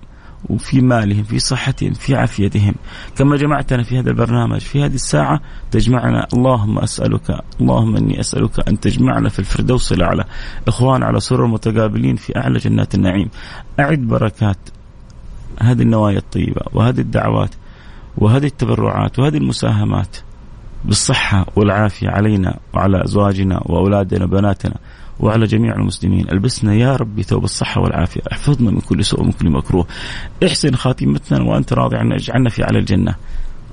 وفي 0.49 0.81
مالهم 0.81 1.23
في 1.23 1.39
صحتهم 1.39 1.93
في 1.93 2.15
عافيتهم. 2.15 2.75
كما 3.17 3.37
جمعتنا 3.37 3.83
في 3.83 3.99
هذا 3.99 4.09
البرنامج 4.09 4.59
في 4.59 4.85
هذه 4.85 4.95
الساعة 4.95 5.41
تجمعنا. 5.71 6.27
اللهم 6.33 6.79
أسألك 6.79 7.41
اللهم 7.61 7.95
إني 7.95 8.19
أسألك 8.19 8.67
أن 8.67 8.79
تجمعنا 8.79 9.29
في 9.29 9.39
الفردوس 9.39 9.93
الأعلى. 9.93 10.23
إخوان 10.67 11.03
على 11.03 11.19
سرر 11.19 11.47
متقابلين 11.47 12.15
في 12.15 12.37
أعلى 12.37 12.59
جنات 12.59 12.95
النعيم. 12.95 13.29
أعد 13.79 13.99
بركات 13.99 14.57
هذه 15.61 15.81
النوايا 15.81 16.17
الطيبة 16.17 16.61
وهذه 16.73 16.99
الدعوات 16.99 17.49
وهذه 18.17 18.45
التبرعات 18.45 19.19
وهذه 19.19 19.37
المساهمات 19.37 20.17
بالصحة 20.85 21.45
والعافية 21.55 22.09
علينا 22.09 22.59
وعلى 22.73 23.03
أزواجنا 23.03 23.61
وأولادنا 23.65 24.25
وبناتنا. 24.25 24.75
وعلى 25.19 25.45
جميع 25.45 25.75
المسلمين. 25.75 26.29
ألبسنا 26.29 26.73
يا 26.73 26.95
ربي 26.95 27.23
ثوب 27.23 27.43
الصحة 27.43 27.81
والعافية. 27.81 28.21
احفظنا 28.31 28.71
من 28.71 28.79
كل 28.79 29.05
سوء 29.05 29.21
ومن 29.21 29.31
كل 29.31 29.49
مكروه. 29.49 29.87
احسن 30.45 30.75
خاتمتنا 30.75 31.41
وأنت 31.41 31.73
راضي 31.73 31.97
عنا 31.97 32.15
اجعلنا 32.15 32.49
في 32.49 32.63
على 32.63 32.79
الجنة. 32.79 33.15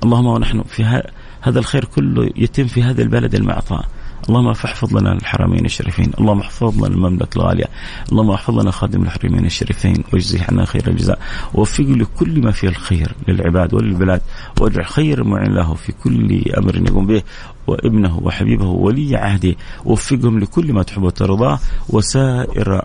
اللهم 0.04 0.26
ونحن 0.26 0.62
في 0.62 1.02
هذا 1.40 1.59
الخير 1.59 1.85
كله 1.85 2.30
يتم 2.37 2.66
في 2.66 2.83
هذا 2.83 3.02
البلد 3.02 3.35
المعطاء. 3.35 3.88
اللهم 4.28 4.52
فاحفظ 4.52 4.96
لنا 4.96 5.12
الحرمين 5.12 5.64
الشريفين 5.64 6.10
اللهم 6.20 6.40
احفظ 6.40 6.78
لنا 6.78 6.87
المملكة 6.87 7.37
الغالية 7.37 7.64
اللهم 8.12 8.30
احفظ 8.30 8.58
لنا 8.60 8.70
خادم 8.70 9.02
الحرمين 9.02 9.46
الشريفين 9.46 10.04
واجزه 10.12 10.44
عنا 10.48 10.64
خير 10.64 10.88
الجزاء 10.88 11.18
ووفقه 11.54 11.84
لكل 11.84 12.40
ما 12.40 12.50
فيه 12.50 12.68
الخير 12.68 13.12
للعباد 13.28 13.74
وللبلاد 13.74 14.20
واجعل 14.60 14.87
خير 14.87 15.24
معين 15.24 15.54
له 15.54 15.74
في 15.74 15.92
كل 15.92 16.42
أمر 16.58 16.76
يقوم 16.76 17.06
به 17.06 17.22
وابنه 17.66 18.18
وحبيبه 18.18 18.66
ولي 18.66 19.16
عهده 19.16 19.54
وفقهم 19.84 20.38
لكل 20.38 20.72
ما 20.72 20.82
تحب 20.82 21.02
وترضاه 21.02 21.58
وسائر 21.88 22.82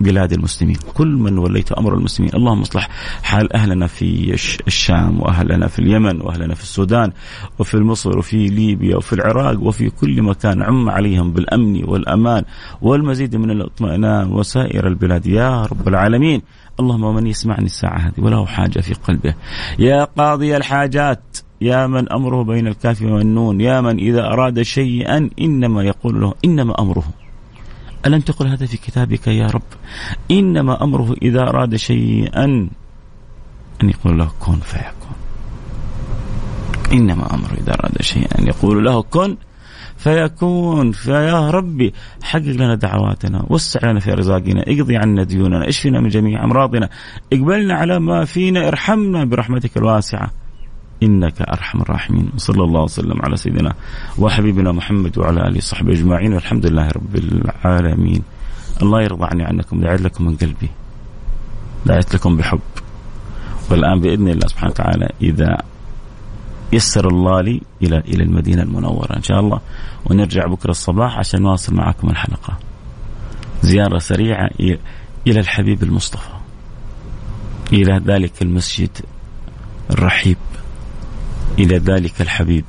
بلاد 0.00 0.32
المسلمين. 0.32 0.76
كل 0.94 1.08
من 1.08 1.38
وليت 1.38 1.72
أمر 1.72 1.94
المسلمين. 1.94 2.34
اللهم 2.34 2.60
اصلح 2.60 2.88
حال 3.22 3.52
أهلنا 3.52 3.86
في 3.86 4.34
الشام 4.66 5.20
وأهلنا 5.20 5.66
في 5.66 5.78
اليمن 5.78 6.20
وأهلنا 6.20 6.54
في 6.54 6.62
السودان 6.62 7.12
وفي 7.58 7.76
مصر 7.76 8.18
وفي 8.18 8.46
ليبيا 8.46 8.96
وفي 8.96 9.12
العراق 9.12 9.62
وفي 9.62 9.90
كل 9.90 10.22
مكان 10.22 10.62
عم 10.62 10.88
عليهم 10.88 11.32
بالأمن 11.32 11.84
والأمان 11.84 12.44
والمزيد 12.82 13.36
من 13.36 13.50
الاطمئنان 13.50 14.32
وسائر 14.32 14.86
البلاد. 14.86 15.26
يا 15.26 15.62
رب 15.62 15.88
العالمين. 15.88 16.42
اللهم 16.80 17.14
من 17.14 17.26
يسمعني 17.26 17.66
الساعة 17.66 17.98
هذه 17.98 18.20
وله 18.24 18.46
حاجة 18.46 18.80
في 18.80 18.94
قلبه. 18.94 19.34
يا 19.78 20.04
قاضي 20.04 20.56
الحاجات. 20.56 21.38
يا 21.60 21.86
من 21.86 22.12
أمره 22.12 22.42
بين 22.42 22.66
الكاف 22.66 23.02
والنون. 23.02 23.60
يا 23.60 23.80
من 23.80 23.98
إذا 23.98 24.26
أراد 24.26 24.62
شيئا 24.62 25.30
إنما 25.40 25.82
يقول 25.82 26.20
له 26.20 26.34
إنما 26.44 26.80
أمره. 26.80 27.04
ألم 28.06 28.20
تقل 28.20 28.46
هذا 28.46 28.66
في 28.66 28.76
كتابك 28.76 29.26
يا 29.26 29.46
رب؟ 29.46 29.62
إنما 30.30 30.84
أمره 30.84 31.16
إذا 31.22 31.40
أراد 31.40 31.76
شيئا 31.76 32.44
أن 33.82 33.88
يقول 33.88 34.18
له 34.18 34.30
كن 34.40 34.58
فيكون. 34.58 35.16
إنما 36.92 37.34
أمره 37.34 37.52
إذا 37.60 37.74
أراد 37.74 38.02
شيئا 38.02 38.38
أن 38.38 38.46
يقول 38.46 38.84
له 38.84 39.02
كن 39.02 39.36
فيكون. 39.96 40.92
فيا 40.92 41.50
ربي 41.50 41.94
حقق 42.22 42.42
لنا 42.42 42.74
دعواتنا 42.74 43.46
وسع 43.48 43.90
لنا 43.90 44.00
في 44.00 44.10
رزاقنا 44.10 44.62
اقضي 44.62 44.96
عنا 44.96 45.22
ديوننا 45.22 45.68
اشفنا 45.68 46.00
من 46.00 46.08
جميع 46.08 46.44
أمراضنا 46.44 46.88
اقبلنا 47.32 47.74
على 47.74 47.98
ما 47.98 48.24
فينا 48.24 48.68
ارحمنا 48.68 49.24
برحمتك 49.24 49.76
الواسعة. 49.76 50.30
إنك 51.02 51.42
أرحم 51.42 51.80
الراحمين 51.80 52.30
وصلى 52.34 52.64
الله 52.64 52.82
وسلم 52.82 53.22
على 53.22 53.36
سيدنا 53.36 53.74
وحبيبنا 54.18 54.72
محمد 54.72 55.18
وعلى 55.18 55.40
آله 55.48 55.56
وصحبه 55.56 55.92
أجمعين 55.92 56.32
والحمد 56.32 56.66
لله 56.66 56.88
رب 56.88 57.16
العالمين. 57.16 58.22
الله 58.82 59.02
يرضى 59.02 59.24
عني 59.24 59.44
عنكم 59.44 59.80
دعيت 59.80 60.00
لكم 60.00 60.26
من 60.26 60.36
قلبي. 60.36 60.70
دعيت 61.86 62.14
لكم 62.14 62.36
بحب. 62.36 62.60
والآن 63.70 64.00
بإذن 64.00 64.28
الله 64.28 64.46
سبحانه 64.46 64.70
وتعالى 64.70 65.08
إذا 65.22 65.56
يسر 66.72 67.08
الله 67.08 67.40
لي 67.40 67.60
إلى 67.82 67.98
إلى 67.98 68.22
المدينة 68.22 68.62
المنورة 68.62 69.16
إن 69.16 69.22
شاء 69.22 69.40
الله 69.40 69.60
ونرجع 70.06 70.46
بكرة 70.46 70.70
الصباح 70.70 71.18
عشان 71.18 71.42
نواصل 71.42 71.74
معكم 71.74 72.10
الحلقة. 72.10 72.58
زيارة 73.62 73.98
سريعة 73.98 74.50
إلى 75.26 75.40
الحبيب 75.40 75.82
المصطفى. 75.82 76.30
إلى 77.72 78.02
ذلك 78.06 78.42
المسجد 78.42 78.90
الرحيب 79.90 80.36
إلى 81.58 81.78
ذلك 81.78 82.20
الحبيب 82.20 82.64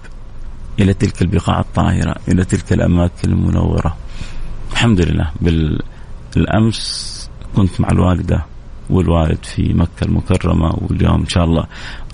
إلى 0.80 0.94
تلك 0.94 1.22
البقاع 1.22 1.60
الطاهرة 1.60 2.16
إلى 2.28 2.46
تلك 2.46 2.74
الأماكن 2.74 3.32
المنورة. 3.32 3.98
الحمد 4.72 5.02
لله. 5.02 5.32
بالأمس 6.36 7.30
كنت 7.56 7.82
مع 7.82 7.90
الوالدة 7.92 8.46
والوالد 8.90 9.44
في 9.44 9.74
مكة 9.74 10.04
المكرمة 10.04 10.78
واليوم 10.82 11.20
إن 11.20 11.28
شاء 11.28 11.44
الله 11.44 11.66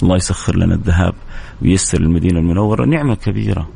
الله 0.03 0.15
يسخر 0.15 0.55
لنا 0.55 0.75
الذهاب 0.75 1.13
ويسر 1.61 2.01
المدينة 2.01 2.39
المنورة. 2.39 2.85
نعمة 2.85 3.15
كبيرة. 3.15 3.69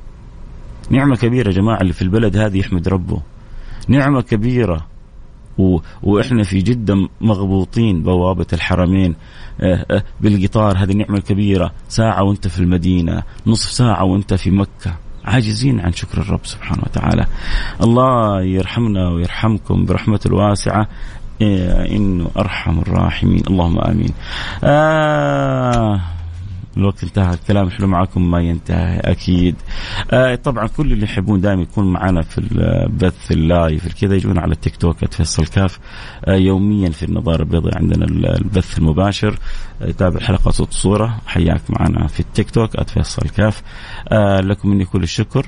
نعمة 0.89 1.15
كبيرة 1.15 1.47
يا 1.47 1.53
جماعة 1.53 1.81
اللي 1.81 1.93
في 1.93 2.01
البلد 2.01 2.37
هذه 2.37 2.57
يحمد 2.59 2.87
ربه. 2.87 3.21
نعمة 3.87 4.21
كبيرة. 4.21 4.85
و... 5.57 5.79
وإحنا 6.03 6.43
في 6.43 6.59
جدة 6.59 7.09
مغبوطين 7.21 8.03
بوابة 8.03 8.45
الحرمين. 8.53 9.15
آه، 9.61 9.85
آه، 9.91 10.03
بالقطار 10.21 10.77
هذه 10.77 10.91
النعمه 10.91 11.17
الكبيره 11.17 11.71
ساعة 11.89 12.23
وأنت 12.23 12.47
في 12.47 12.59
المدينة 12.59 13.23
نصف 13.47 13.71
ساعة 13.71 14.03
وأنت 14.03 14.33
في 14.33 14.51
مكة. 14.51 14.95
عاجزين 15.25 15.79
عن 15.79 15.93
شكر 15.93 16.21
الرب 16.21 16.39
سبحانه 16.43 16.81
وتعالى. 16.83 17.25
الله 17.81 18.41
يرحمنا 18.41 19.09
ويرحمكم 19.09 19.85
برحمته 19.85 20.27
الواسعة. 20.27 20.87
آه، 21.41 21.85
إنه 21.91 22.27
أرحم 22.37 22.79
الراحمين. 22.79 23.43
اللهم 23.47 23.79
آمين. 23.79 24.13
آه 24.63 26.16
الوقت 26.79 27.03
انتهى 27.03 27.33
الكلام 27.33 27.69
حلو 27.69 27.87
معكم 27.87 28.31
ما 28.31 28.41
ينتهي 28.41 28.99
أكيد. 28.99 29.55
آه 30.11 30.35
طبعا 30.35 30.67
كل 30.67 30.91
اللي 30.93 31.03
يحبون 31.03 31.41
دائما 31.41 31.61
يكون 31.61 31.93
معنا 31.93 32.21
في 32.21 32.37
البث 32.37 33.31
ال 33.31 33.45
live 33.45 34.01
كذا 34.01 34.15
يجون 34.15 34.37
على 34.39 34.51
التيك 34.51 34.75
توك 34.75 35.05
@فيصل 35.05 35.45
كاف 35.47 35.79
آه 36.25 36.35
يوميا 36.35 36.89
في 36.89 37.03
النظارة 37.03 37.41
البيضاء 37.41 37.77
عندنا 37.77 38.05
البث 38.37 38.77
المباشر. 38.77 39.39
آه 39.81 39.91
تابع 39.91 40.17
الحلقة 40.17 40.51
صوت 40.51 40.73
صوره 40.73 41.17
حياك 41.27 41.61
معنا 41.69 42.07
في 42.07 42.19
التيك 42.19 42.51
توك 42.51 42.83
@فيصل 42.83 43.29
كاف 43.29 43.61
آه 44.07 44.41
لكم 44.41 44.69
مني 44.69 44.85
كل 44.85 45.03
الشكر. 45.03 45.45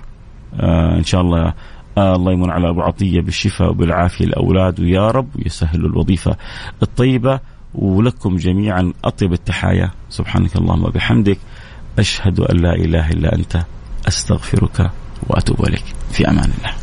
آه 0.53 0.97
إن 0.97 1.03
شاء 1.03 1.21
الله 1.21 1.53
آه 1.97 2.15
الله 2.15 2.31
يمن 2.31 2.49
على 2.49 2.69
أبو 2.69 2.81
عطية 2.81 3.21
بالشفاء 3.21 3.69
وبالعافية 3.69 4.25
الأولاد 4.25 4.79
ويا 4.79 5.11
رب 5.11 5.27
ويسهل 5.35 5.85
الوظيفة 5.85 6.35
الطيبة. 6.83 7.39
ولكم 7.75 8.37
جميعا 8.37 8.93
أطيب 9.03 9.33
التحايا. 9.33 9.91
سبحانك 10.09 10.55
اللهم 10.55 10.83
وبحمدك. 10.83 11.37
أشهد 11.99 12.39
أن 12.39 12.57
لا 12.57 12.73
إله 12.75 13.09
إلا 13.09 13.35
أنت. 13.35 13.65
أستغفرك 14.07 14.91
وأتوب 15.27 15.65
إليك. 15.65 15.85
في 16.11 16.29
أمان 16.29 16.51
الله. 16.57 16.73